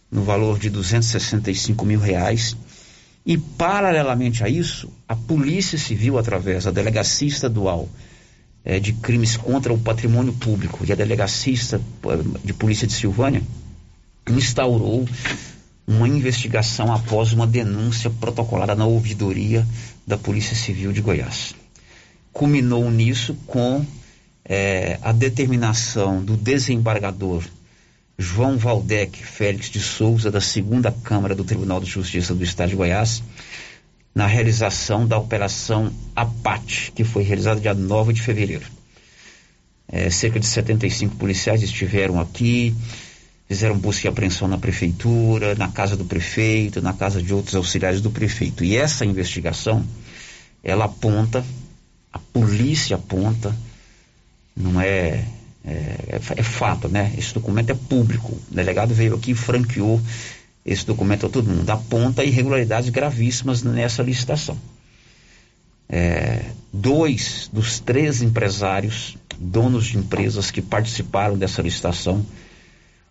[0.09, 2.55] no valor de 265 mil reais.
[3.25, 7.89] E, paralelamente a isso, a Polícia Civil, através da Delegacia Estadual
[8.63, 11.55] é, de crimes contra o patrimônio público e a delegacia
[12.41, 13.43] de polícia de Silvânia
[14.29, 15.05] instaurou
[15.85, 19.67] uma investigação após uma denúncia protocolada na ouvidoria
[20.07, 21.53] da Polícia Civil de Goiás.
[22.31, 23.85] Culminou nisso com
[24.45, 27.43] é, a determinação do desembargador
[28.17, 32.75] João Valdec Félix de Souza, da segunda Câmara do Tribunal de Justiça do Estado de
[32.75, 33.23] Goiás,
[34.13, 38.65] na realização da Operação APAT, que foi realizada dia 9 de fevereiro.
[39.87, 42.75] É, cerca de 75 policiais estiveram aqui,
[43.47, 48.01] fizeram busca e apreensão na prefeitura, na casa do prefeito, na casa de outros auxiliares
[48.01, 48.63] do prefeito.
[48.63, 49.85] E essa investigação,
[50.63, 51.43] ela aponta,
[52.13, 53.55] a polícia aponta,
[54.55, 55.25] não é,
[55.63, 55.71] é,
[56.07, 57.13] é, é fato, né?
[57.17, 58.33] Esse documento é público.
[58.33, 60.01] O delegado veio aqui e franqueou
[60.65, 64.57] esse documento a todo mundo, aponta irregularidades gravíssimas nessa licitação.
[65.89, 72.25] É, dois dos três empresários, donos de empresas que participaram dessa licitação,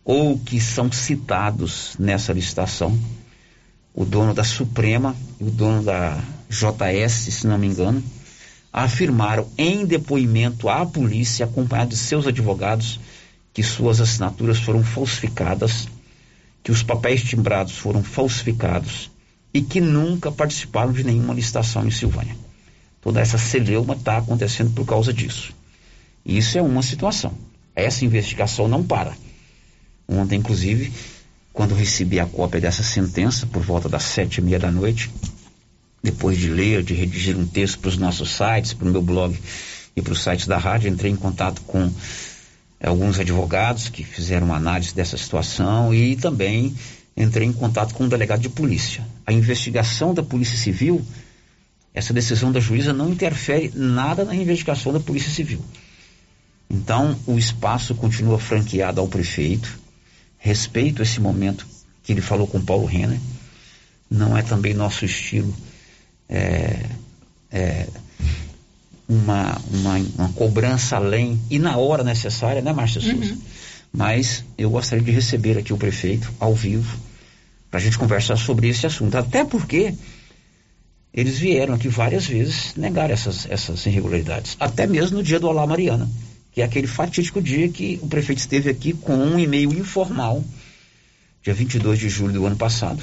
[0.04, 2.98] ou que são citados nessa licitação,
[3.94, 8.02] o dono da Suprema e o dono da JS, se não me engano,
[8.72, 13.00] afirmaram em depoimento à polícia, acompanhado de seus advogados,
[13.52, 15.88] que suas assinaturas foram falsificadas
[16.62, 19.10] que os papéis timbrados foram falsificados
[19.52, 22.36] e que nunca participaram de nenhuma licitação em Silvânia.
[23.00, 25.54] Toda essa celeuma está acontecendo por causa disso.
[26.24, 27.32] Isso é uma situação.
[27.74, 29.16] Essa investigação não para.
[30.06, 30.92] Ontem, inclusive,
[31.52, 35.10] quando recebi a cópia dessa sentença, por volta das sete e meia da noite,
[36.02, 39.38] depois de ler, de redigir um texto para os nossos sites, para o meu blog
[39.94, 41.92] e para os sites da rádio, entrei em contato com
[42.80, 46.74] eh, alguns advogados que fizeram uma análise dessa situação e também
[47.16, 49.06] entrei em contato com o um delegado de polícia.
[49.26, 51.04] A investigação da Polícia Civil,
[51.92, 55.62] essa decisão da juíza não interfere nada na investigação da Polícia Civil.
[56.70, 59.78] Então, o espaço continua franqueado ao prefeito.
[60.38, 61.66] Respeito esse momento
[62.02, 63.18] que ele falou com Paulo Renner.
[64.08, 65.54] Não é também nosso estilo
[66.30, 66.86] é,
[67.50, 67.88] é,
[69.08, 73.18] uma, uma, uma, cobrança além e na hora necessária, né, Márcia uhum.
[73.18, 73.36] Souza?
[73.92, 76.96] Mas eu gostaria de receber aqui o prefeito ao vivo
[77.68, 79.16] para a gente conversar sobre esse assunto.
[79.16, 79.92] Até porque
[81.12, 84.56] eles vieram aqui várias vezes negar essas, essas irregularidades.
[84.60, 86.08] Até mesmo no dia do Olá Mariana,
[86.52, 90.44] que é aquele fatídico dia que o prefeito esteve aqui com um e-mail informal,
[91.42, 93.02] dia 22 de julho do ano passado,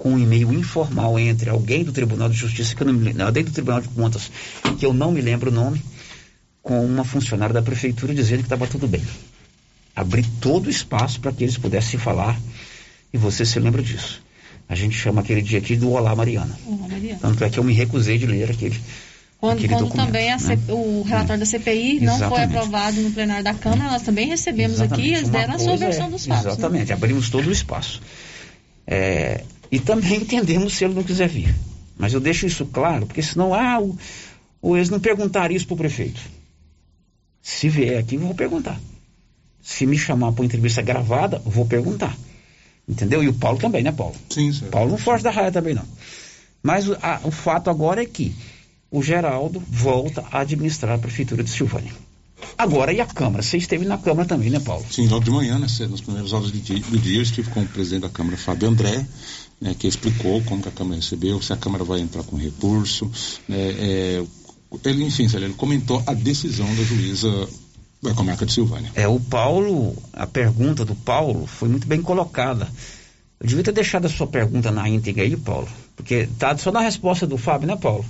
[0.00, 3.26] com um e-mail informal entre alguém do Tribunal de Justiça, que eu não me lembro,
[3.26, 4.30] alguém do Tribunal de Contas,
[4.78, 5.80] que eu não me lembro o nome,
[6.62, 9.02] com uma funcionária da prefeitura dizendo que estava tudo bem.
[9.94, 12.40] Abri todo o espaço para que eles pudessem falar
[13.12, 14.22] e você se lembra disso.
[14.66, 16.58] A gente chama aquele dia aqui do Olá Mariana.
[16.66, 17.18] Olá Mariana.
[17.20, 18.80] Tanto é que eu me recusei de ler aquele.
[19.38, 20.58] Quando, aquele quando também né?
[20.68, 22.00] o relatório da CPI é.
[22.00, 25.08] não foi aprovado no plenário da Câmara, nós também recebemos Exatamente.
[25.08, 26.44] aqui eles deram a sua versão é, dos fatos.
[26.44, 26.52] Né?
[26.52, 26.94] Exatamente, né?
[26.94, 28.00] abrimos todo o espaço.
[28.86, 31.54] É, e também entendemos se ele não quiser vir.
[31.96, 33.96] Mas eu deixo isso claro, porque senão, ah, o,
[34.60, 36.20] ou eles não perguntaram isso para o prefeito.
[37.42, 38.78] Se vier aqui, eu vou perguntar.
[39.62, 42.16] Se me chamar para uma entrevista gravada, vou perguntar.
[42.88, 43.22] Entendeu?
[43.22, 44.16] E o Paulo também, né, Paulo?
[44.30, 44.70] Sim, senhor.
[44.70, 45.84] Paulo não foge da raia também, não.
[46.62, 48.34] Mas o, a, o fato agora é que
[48.90, 51.92] o Geraldo volta a administrar a Prefeitura de Silvânia.
[52.58, 53.42] Agora, e a Câmara?
[53.42, 54.84] Você esteve na Câmara também, né, Paulo?
[54.90, 57.62] Sim, logo de manhã, né, nas primeiras horas do dia, do dia eu estive com
[57.62, 59.06] o presidente da Câmara, Fábio André,
[59.60, 63.10] né, que explicou como que a Câmara recebeu, se a Câmara vai entrar com recurso.
[63.46, 64.24] Né, é,
[64.84, 67.48] ele, enfim, ele comentou a decisão da juíza
[68.02, 68.90] da comarca de Silvânia.
[68.94, 72.68] É, o Paulo, a pergunta do Paulo foi muito bem colocada.
[73.38, 76.80] Eu devia ter deixado a sua pergunta na íntegra aí, Paulo, porque tá só na
[76.80, 78.04] resposta do Fábio, né, Paulo?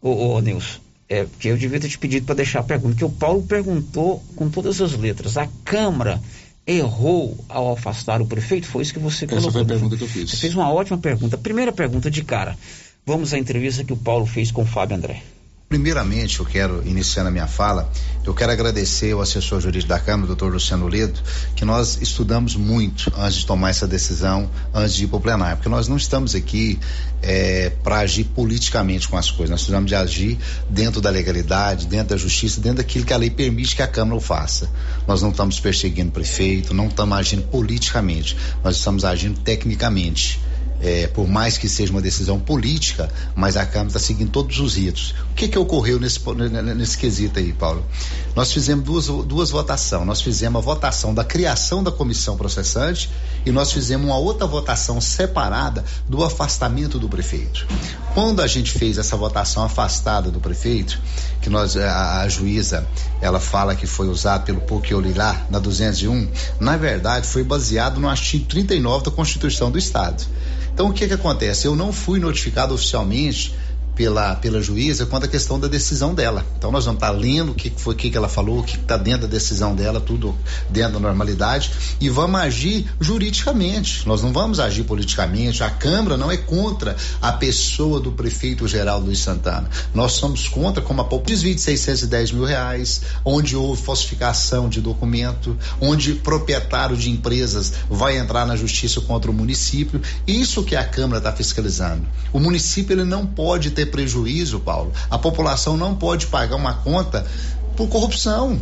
[0.00, 0.78] Ô, ô Nilson,
[1.08, 4.22] é, porque eu devia ter te pedido para deixar a pergunta, porque o Paulo perguntou
[4.36, 5.36] com todas as letras.
[5.36, 6.20] A Câmara
[6.66, 8.66] errou ao afastar o prefeito?
[8.66, 9.48] Foi isso que você colocou.
[9.48, 10.30] Essa foi a pergunta que eu fiz.
[10.30, 11.38] Você fez uma ótima pergunta.
[11.38, 12.56] Primeira pergunta de cara.
[13.04, 15.22] Vamos à entrevista que o Paulo fez com o Fábio André.
[15.70, 17.88] Primeiramente, eu quero, iniciando a minha fala,
[18.24, 21.20] eu quero agradecer ao assessor jurídico da Câmara, doutor Luciano Ledo,
[21.54, 25.56] que nós estudamos muito antes de tomar essa decisão, antes de ir para o plenário,
[25.58, 26.76] porque nós não estamos aqui
[27.22, 30.38] é, para agir politicamente com as coisas, nós precisamos de agir
[30.68, 34.16] dentro da legalidade, dentro da justiça, dentro daquilo que a lei permite que a Câmara
[34.16, 34.68] o faça.
[35.06, 40.40] Nós não estamos perseguindo o prefeito, não estamos agindo politicamente, nós estamos agindo tecnicamente
[40.80, 44.76] é, por mais que seja uma decisão política, mas a Câmara está seguindo todos os
[44.76, 45.14] ritos.
[45.30, 46.20] O que que ocorreu nesse,
[46.74, 47.84] nesse quesito aí, Paulo?
[48.34, 50.06] Nós fizemos duas, duas votações.
[50.06, 53.10] Nós fizemos a votação da criação da comissão processante
[53.44, 57.66] e nós fizemos uma outra votação separada do afastamento do prefeito.
[58.14, 61.00] Quando a gente fez essa votação afastada do prefeito,
[61.40, 62.86] que nós a, a juíza
[63.20, 66.28] ela fala que foi usado pelo Poquiolilá na 201,
[66.58, 70.24] na verdade foi baseado no artigo 39 da Constituição do Estado.
[70.72, 71.66] Então o que que acontece?
[71.66, 73.54] Eu não fui notificado oficialmente
[73.94, 76.44] pela, pela juíza quanto à questão da decisão dela.
[76.56, 79.22] Então nós vamos estar lendo o que foi que, ela falou, o que está dentro
[79.22, 80.34] da decisão dela, tudo
[80.68, 84.06] dentro da normalidade, e vamos agir juridicamente.
[84.06, 85.62] Nós não vamos agir politicamente.
[85.62, 89.68] A Câmara não é contra a pessoa do prefeito geral Luiz Santana.
[89.94, 95.56] Nós somos contra como a desvio de 610 mil reais, onde houve falsificação de documento,
[95.80, 100.00] onde proprietário de empresas vai entrar na justiça contra o município.
[100.26, 102.06] Isso que a Câmara está fiscalizando.
[102.32, 104.92] O município ele não pode ter prejuízo, Paulo.
[105.10, 107.26] A população não pode pagar uma conta
[107.76, 108.60] por corrupção.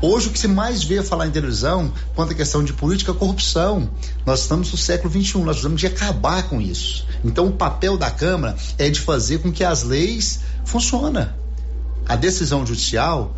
[0.00, 3.14] Hoje o que se mais vê falar em televisão quanto à questão de política é
[3.14, 3.90] corrupção.
[4.24, 7.04] Nós estamos no século XXI, nós precisamos de acabar com isso.
[7.24, 11.28] Então o papel da Câmara é de fazer com que as leis funcionem.
[12.06, 13.34] A decisão judicial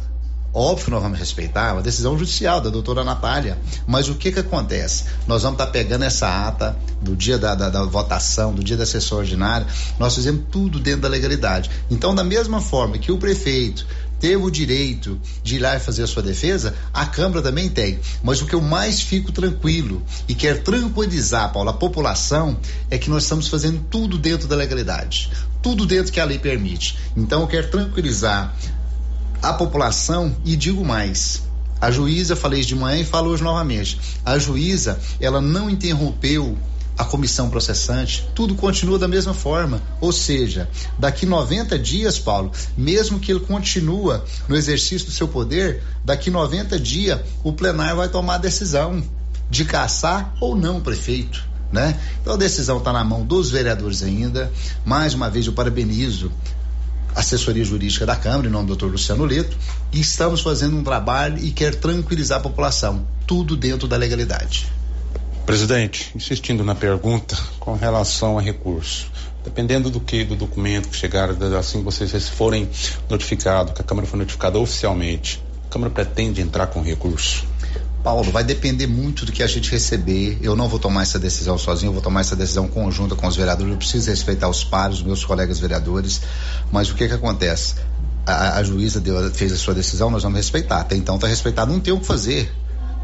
[0.53, 3.57] Óbvio que nós vamos respeitar, é uma decisão judicial da doutora Natália.
[3.87, 5.05] Mas o que que acontece?
[5.27, 8.77] Nós vamos estar tá pegando essa ata do dia da, da, da, votação, do dia
[8.77, 9.67] da sessão ordinária,
[9.99, 11.71] nós fizemos tudo dentro da legalidade.
[11.89, 13.87] Então, da mesma forma que o prefeito
[14.19, 17.99] teve o direito de ir lá e fazer a sua defesa, a Câmara também tem.
[18.23, 22.59] Mas o que eu mais fico tranquilo e quero tranquilizar, Paulo, a população,
[22.91, 25.31] é que nós estamos fazendo tudo dentro da legalidade.
[25.63, 26.99] Tudo dentro que a lei permite.
[27.17, 28.55] Então eu quero tranquilizar
[29.43, 31.43] a população e digo mais.
[31.81, 33.99] A juíza, falei de manhã e falo hoje novamente.
[34.25, 36.57] A juíza, ela não interrompeu
[36.99, 39.81] a comissão processante, tudo continua da mesma forma.
[40.03, 40.69] Ou seja,
[40.99, 46.79] daqui 90 dias, Paulo, mesmo que ele continua no exercício do seu poder, daqui 90
[46.79, 49.03] dias o plenário vai tomar a decisão
[49.49, 51.49] de caçar ou não o prefeito.
[51.73, 51.99] Né?
[52.21, 54.53] Então a decisão está na mão dos vereadores ainda.
[54.85, 56.31] Mais uma vez eu parabenizo
[57.15, 59.57] assessoria jurídica da Câmara, em nome do doutor Luciano Leto,
[59.93, 64.71] e estamos fazendo um trabalho e quer tranquilizar a população, tudo dentro da legalidade.
[65.45, 69.11] Presidente, insistindo na pergunta com relação a recurso.
[69.43, 72.69] Dependendo do que, do documento que chegar, assim vocês forem
[73.09, 77.50] notificados, que a Câmara foi notificada oficialmente, a Câmara pretende entrar com recurso?
[78.03, 80.39] Paulo, vai depender muito do que a gente receber.
[80.43, 83.37] Eu não vou tomar essa decisão sozinho, eu vou tomar essa decisão conjunta com os
[83.37, 83.73] vereadores.
[83.73, 86.21] Eu preciso respeitar os pares, meus colegas vereadores.
[86.73, 87.75] Mas o que que acontece?
[88.27, 90.81] A, a juíza deu, fez a sua decisão, nós vamos respeitar.
[90.81, 92.51] Até então está respeitado, não tem o que fazer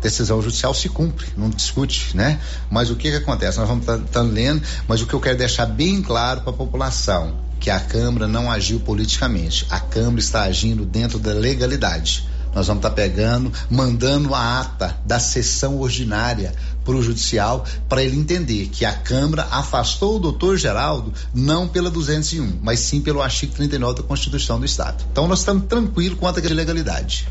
[0.00, 2.38] decisão judicial se cumpre, não discute, né?
[2.70, 3.58] Mas o que que acontece?
[3.58, 6.50] Nós vamos estar tá, tá lendo, mas o que eu quero deixar bem claro para
[6.50, 12.28] a população, que a Câmara não agiu politicamente, a Câmara está agindo dentro da legalidade.
[12.56, 16.54] Nós vamos estar tá pegando, mandando a ata da sessão ordinária
[16.86, 21.90] para o judicial para ele entender que a Câmara afastou o doutor Geraldo não pela
[21.90, 25.04] 201, mas sim pelo artigo 39 da Constituição do Estado.
[25.12, 27.28] Então nós estamos tranquilos quanto à legalidade.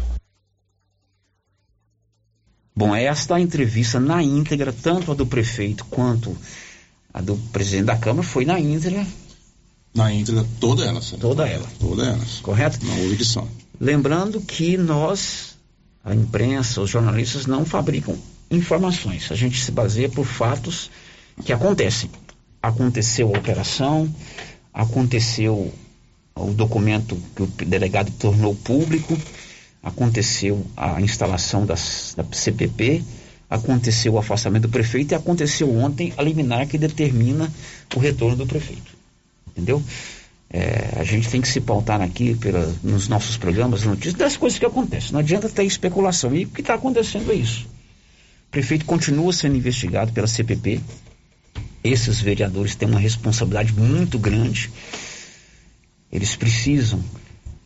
[2.76, 6.38] Bom, esta entrevista na íntegra, tanto a do prefeito quanto
[7.12, 9.04] a do presidente da Câmara, foi na íntegra.
[9.92, 11.20] Na íntegra, toda ela, senhor.
[11.20, 11.68] Toda ela.
[11.80, 12.24] Toda ela.
[12.44, 12.86] Correto?
[12.86, 13.65] Não houve edição.
[13.80, 15.58] Lembrando que nós,
[16.04, 18.18] a imprensa, os jornalistas, não fabricam
[18.50, 19.32] informações.
[19.32, 20.90] A gente se baseia por fatos
[21.44, 22.10] que acontecem.
[22.62, 24.14] Aconteceu a operação,
[24.74, 25.74] aconteceu
[26.36, 29.18] o documento que o delegado tornou público
[29.86, 33.04] aconteceu a instalação das, da CPP,
[33.48, 37.54] aconteceu o afastamento do prefeito e aconteceu ontem a liminar que determina
[37.96, 38.98] o retorno do prefeito.
[39.48, 39.82] Entendeu?
[40.50, 44.60] É, a gente tem que se pautar aqui pela, nos nossos programas, notícias, das coisas
[44.60, 45.12] que acontecem.
[45.12, 46.36] Não adianta ter especulação.
[46.36, 47.66] E o que está acontecendo é isso.
[48.48, 50.80] O prefeito continua sendo investigado pela CPP.
[51.84, 54.72] Esses vereadores têm uma responsabilidade muito grande.
[56.12, 57.04] Eles precisam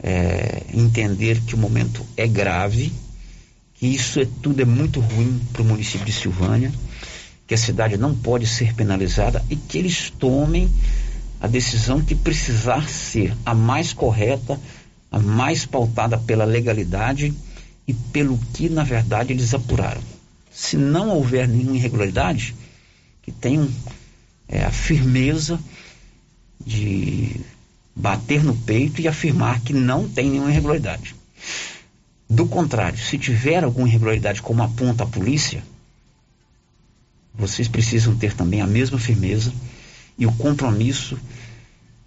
[0.01, 2.91] é, entender que o momento é grave,
[3.75, 6.71] que isso é, tudo é muito ruim para o município de Silvânia,
[7.45, 10.69] que a cidade não pode ser penalizada e que eles tomem
[11.39, 14.59] a decisão que precisar ser a mais correta,
[15.11, 17.33] a mais pautada pela legalidade
[17.87, 20.01] e pelo que, na verdade, eles apuraram.
[20.51, 22.55] Se não houver nenhuma irregularidade,
[23.21, 23.69] que tenham
[24.47, 25.59] é, a firmeza
[26.65, 27.39] de
[27.95, 31.15] bater no peito e afirmar que não tem nenhuma irregularidade.
[32.29, 35.63] Do contrário, se tiver alguma irregularidade, como aponta a polícia,
[37.33, 39.53] vocês precisam ter também a mesma firmeza
[40.19, 41.17] e o compromisso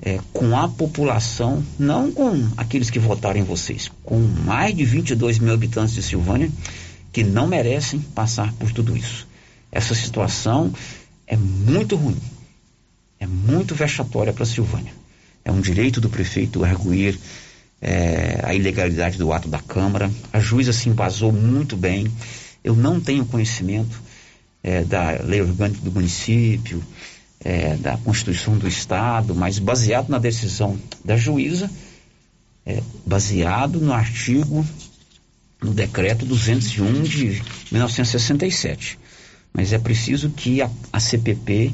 [0.01, 5.39] é, com a população, não com aqueles que votaram em vocês, com mais de 22
[5.39, 6.51] mil habitantes de Silvânia
[7.13, 9.27] que não merecem passar por tudo isso.
[9.71, 10.73] Essa situação
[11.27, 12.17] é muito ruim,
[13.19, 14.93] é muito vexatória para Silvânia.
[15.45, 17.19] É um direito do prefeito arguir
[17.81, 20.11] é, a ilegalidade do ato da Câmara.
[20.33, 22.11] A juíza se embasou muito bem.
[22.63, 24.01] Eu não tenho conhecimento
[24.63, 26.83] é, da lei orgânica do município,
[27.45, 31.71] é, da Constituição do Estado, mas baseado na decisão da juíza,
[32.65, 34.65] é, baseado no artigo,
[35.61, 38.99] no decreto 201 de 1967.
[39.53, 41.73] Mas é preciso que a, a CPP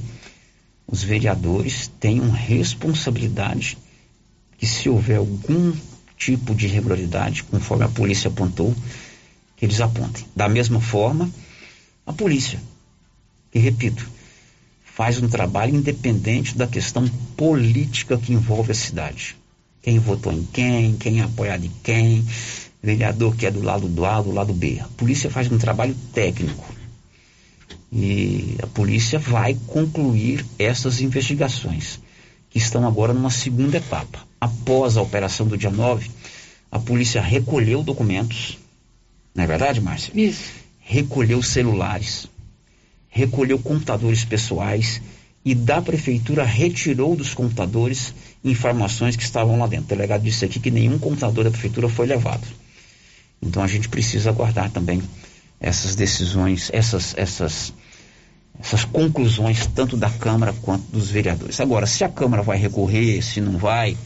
[0.86, 3.76] os vereadores tenham responsabilidade
[4.56, 5.72] que se houver algum
[6.16, 8.74] tipo de irregularidade, conforme a polícia apontou,
[9.56, 10.24] que eles apontem.
[10.34, 11.30] Da mesma forma,
[12.06, 12.60] a polícia,
[13.52, 14.08] que repito,
[14.98, 17.06] faz um trabalho independente da questão
[17.36, 19.36] política que envolve a cidade.
[19.80, 22.26] Quem votou em quem, quem é apoiado em quem,
[22.82, 24.80] vereador que é do lado do A, do lado B.
[24.80, 26.74] A polícia faz um trabalho técnico
[27.92, 32.00] e a polícia vai concluir essas investigações,
[32.50, 34.18] que estão agora numa segunda etapa.
[34.40, 36.10] Após a operação do dia 9,
[36.72, 38.58] a polícia recolheu documentos,
[39.32, 40.10] não é verdade, Márcia?
[40.12, 40.54] Isso.
[40.80, 42.26] Recolheu celulares,
[43.08, 45.00] recolheu computadores pessoais
[45.44, 48.14] e da prefeitura retirou dos computadores
[48.44, 49.86] informações que estavam lá dentro.
[49.86, 52.46] O delegado disse aqui que nenhum computador da prefeitura foi levado.
[53.40, 55.02] Então a gente precisa aguardar também
[55.60, 57.72] essas decisões, essas, essas,
[58.60, 61.60] essas conclusões, tanto da Câmara quanto dos vereadores.
[61.60, 63.96] Agora, se a Câmara vai recorrer, se não vai,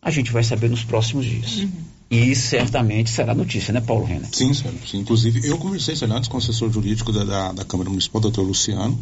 [0.00, 1.58] a gente vai saber nos próximos dias.
[1.58, 1.70] Uhum.
[2.12, 4.28] E certamente será notícia, né, Paulo Renner?
[4.30, 4.74] Sim, senhor.
[4.86, 8.42] Sim, inclusive, eu conversei antes com o assessor jurídico da, da, da Câmara Municipal, doutor
[8.42, 9.00] Luciano,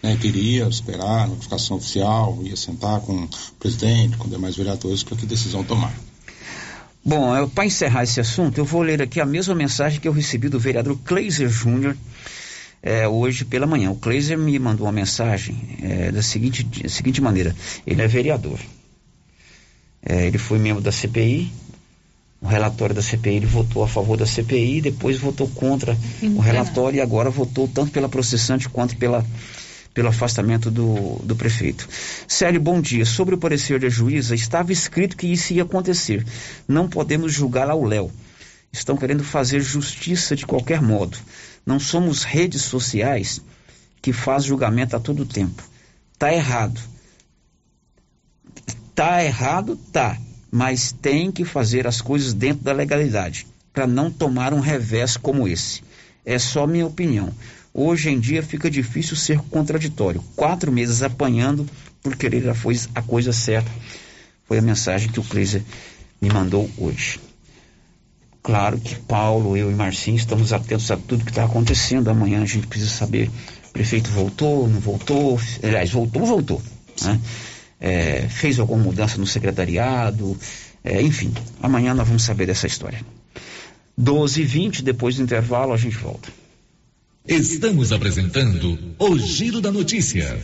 [0.00, 3.28] né, queria esperar a notificação oficial, ia sentar com o
[3.58, 5.92] presidente, com demais vereadores, para que decisão tomar.
[7.04, 10.48] Bom, para encerrar esse assunto, eu vou ler aqui a mesma mensagem que eu recebi
[10.48, 11.96] do vereador Kleiser Júnior
[12.80, 13.90] é, hoje pela manhã.
[13.90, 18.60] O Kleiser me mandou uma mensagem é, da seguinte, da seguinte maneira: ele é vereador.
[20.00, 21.50] É, ele foi membro da CPI,
[22.42, 26.96] o relatório da CPI ele votou a favor da CPI, depois votou contra o relatório
[26.98, 29.24] e agora votou tanto pela processante quanto pela
[29.94, 31.86] pelo afastamento do, do prefeito.
[32.26, 33.04] Célio, bom dia.
[33.04, 36.24] Sobre o parecer da juíza, estava escrito que isso ia acontecer.
[36.66, 38.10] Não podemos julgar ao Léo.
[38.72, 41.18] Estão querendo fazer justiça de qualquer modo.
[41.66, 43.42] Não somos redes sociais
[44.00, 45.62] que faz julgamento a todo tempo.
[46.18, 46.80] Tá errado.
[48.94, 50.16] Tá errado, tá.
[50.54, 55.48] Mas tem que fazer as coisas dentro da legalidade, para não tomar um revés como
[55.48, 55.82] esse.
[56.26, 57.32] É só minha opinião.
[57.72, 60.22] Hoje em dia fica difícil ser contraditório.
[60.36, 61.66] Quatro meses apanhando
[62.02, 63.70] por querer a, foi, a coisa certa.
[64.44, 65.62] Foi a mensagem que o Cleiser
[66.20, 67.18] me mandou hoje.
[68.42, 72.10] Claro que Paulo, eu e Marcinho estamos atentos a tudo que está acontecendo.
[72.10, 73.30] Amanhã a gente precisa saber.
[73.70, 75.40] O prefeito voltou, não voltou?
[75.62, 76.62] Aliás, voltou, voltou.
[77.02, 77.18] Né?
[77.84, 80.38] É, fez alguma mudança no secretariado?
[80.84, 83.00] É, enfim, amanhã nós vamos saber dessa história.
[83.98, 86.28] 12 e 20 depois do intervalo, a gente volta.
[87.26, 90.40] Estamos apresentando o Giro da Notícia.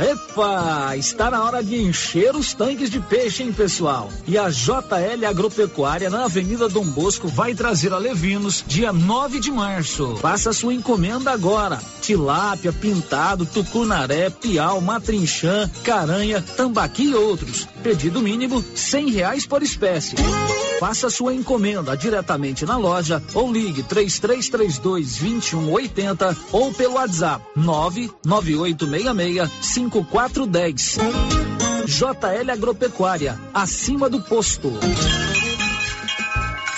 [0.00, 4.08] Epa, está na hora de encher os tanques de peixe, hein, pessoal?
[4.28, 9.50] E a JL Agropecuária na Avenida Dom Bosco vai trazer a Levinos dia 9 de
[9.50, 10.14] março.
[10.16, 11.80] Faça sua encomenda agora.
[12.00, 17.66] Tilápia, pintado, tucunaré, piau, matrinchã, caranha, tambaqui e outros.
[17.82, 20.14] Pedido mínimo cem reais por espécie.
[20.78, 29.50] Faça sua encomenda diretamente na loja ou ligue 3332 2180 ou pelo WhatsApp 99866
[29.90, 30.98] 5410.
[31.86, 34.72] JL Agropecuária, acima do posto.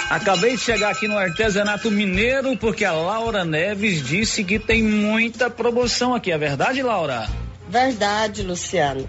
[0.08, 5.48] Acabei de chegar aqui no artesanato mineiro porque a Laura Neves disse que tem muita
[5.48, 6.32] promoção aqui.
[6.32, 7.28] É verdade, Laura?
[7.68, 9.08] Verdade, Luciano.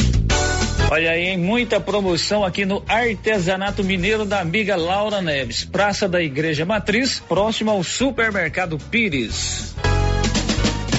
[0.93, 6.65] Olha aí, muita promoção aqui no Artesanato Mineiro da amiga Laura Neves, Praça da Igreja
[6.65, 9.73] Matriz, próximo ao Supermercado Pires.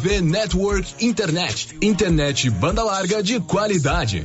[0.00, 1.74] RV Network Internet.
[1.82, 4.24] Internet banda larga de qualidade.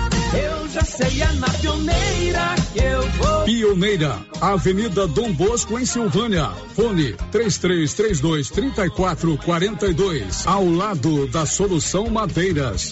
[0.33, 3.43] Eu já sei, é na pioneira que eu vou.
[3.43, 6.49] Pioneira, Avenida Dom Bosco, em Silvânia.
[6.75, 10.47] Fone 3332 3442.
[10.47, 12.91] Ao lado da Solução Madeiras.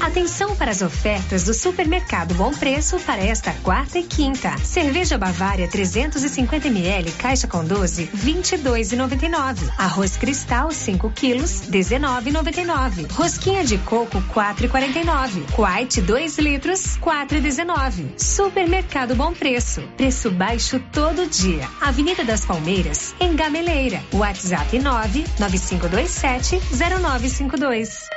[0.00, 4.56] Atenção para as ofertas do Supermercado Bom Preço para esta quarta e quinta.
[4.58, 9.70] Cerveja Bavária 350 ml, caixa com 12, 22,99.
[9.76, 13.10] Arroz Cristal 5 quilos, 19,99.
[13.12, 15.42] Rosquinha de coco 4,49.
[15.58, 18.20] White 2 litros, 4,19.
[18.20, 19.80] Supermercado Bom Preço.
[19.96, 21.66] Preço baixo todo dia.
[21.80, 24.02] Avenida das Palmeiras, em Gameleira.
[24.12, 26.60] WhatsApp 9 9527
[27.00, 28.08] 0952.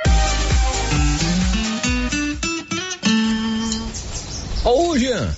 [4.64, 5.34] Ô, Jean.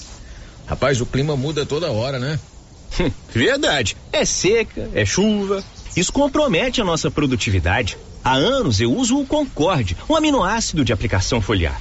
[0.66, 2.38] Rapaz, o clima muda toda hora, né?
[3.32, 3.96] Verdade.
[4.12, 5.62] É seca, é chuva.
[5.96, 7.96] Isso compromete a nossa produtividade.
[8.24, 11.80] Há anos eu uso o Concorde, um aminoácido de aplicação foliar.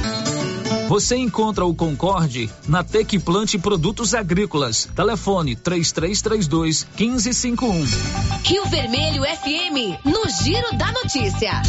[0.87, 4.89] Você encontra o Concorde na Tec Plante Produtos Agrícolas.
[4.95, 7.85] Telefone 3332 1551.
[8.43, 11.61] Rio Vermelho FM, no Giro da Notícia.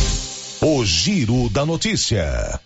[0.60, 2.60] O Giro da Notícia.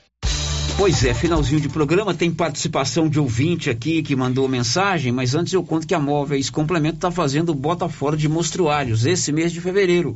[0.79, 5.55] Pois é, finalzinho de programa, tem participação de ouvinte aqui que mandou mensagem, mas antes
[5.55, 9.61] eu conto que a Móveis Complemento está fazendo bota fora de mostruários esse mês de
[9.63, 10.15] fevereiro.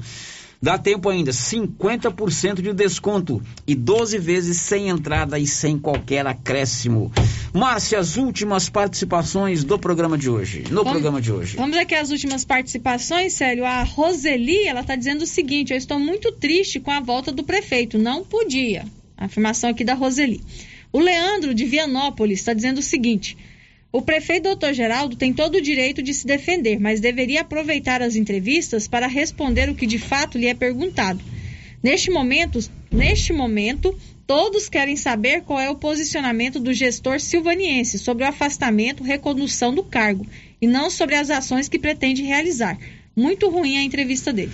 [0.62, 7.10] Dá tempo ainda, 50% de desconto e 12 vezes sem entrada e sem qualquer acréscimo.
[7.54, 10.64] Márcia, as últimas participações do programa de hoje.
[10.70, 11.56] No Vamos- programa de hoje.
[11.56, 13.64] Vamos aqui às últimas participações, Célio.
[13.64, 17.42] A Roseli, ela está dizendo o seguinte: eu estou muito triste com a volta do
[17.42, 17.96] prefeito.
[17.98, 18.84] Não podia.
[19.16, 20.42] A afirmação aqui da Roseli.
[20.92, 23.34] O Leandro de Vianópolis está dizendo o seguinte:
[23.92, 28.14] o prefeito doutor Geraldo tem todo o direito de se defender, mas deveria aproveitar as
[28.14, 31.20] entrevistas para responder o que de fato lhe é perguntado.
[31.82, 32.60] Neste momento,
[32.90, 33.96] neste momento,
[34.26, 39.82] todos querem saber qual é o posicionamento do gestor silvaniense sobre o afastamento, recondução do
[39.82, 40.24] cargo,
[40.62, 42.78] e não sobre as ações que pretende realizar.
[43.16, 44.52] Muito ruim a entrevista dele.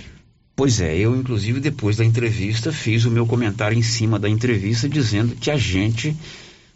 [0.55, 4.89] Pois é, eu inclusive depois da entrevista fiz o meu comentário em cima da entrevista
[4.89, 6.17] dizendo que a gente,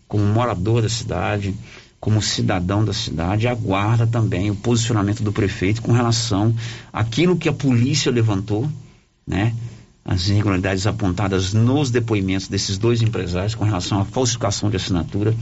[0.07, 1.55] como morador da cidade,
[2.01, 6.53] como cidadão da cidade, aguarda também o posicionamento do prefeito com relação
[6.91, 8.67] àquilo que a polícia levantou,
[9.25, 9.53] né?
[10.03, 15.35] As irregularidades apontadas nos depoimentos desses dois empresários com relação à falsificação de assinatura,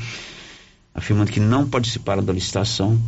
[0.94, 3.00] afirmando que não participaram da licitação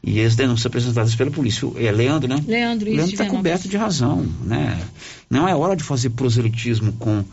[0.00, 1.68] e as denúncias apresentadas pela polícia.
[1.74, 2.36] É Leandro, né?
[2.46, 4.80] Leandro, Leandro está coberto de razão, né?
[5.28, 7.24] Não é hora de fazer proselitismo com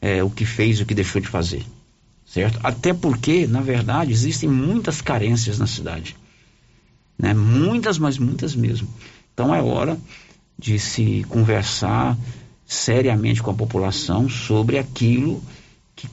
[0.00, 1.64] é, o que fez e o que deixou de fazer,
[2.32, 2.60] certo?
[2.62, 6.16] Até porque, na verdade, existem muitas carências na cidade,
[7.18, 7.34] né?
[7.34, 8.88] Muitas, mas muitas mesmo.
[9.34, 9.98] Então é hora
[10.58, 12.16] de se conversar
[12.64, 15.42] seriamente com a população sobre aquilo
[15.96, 16.06] que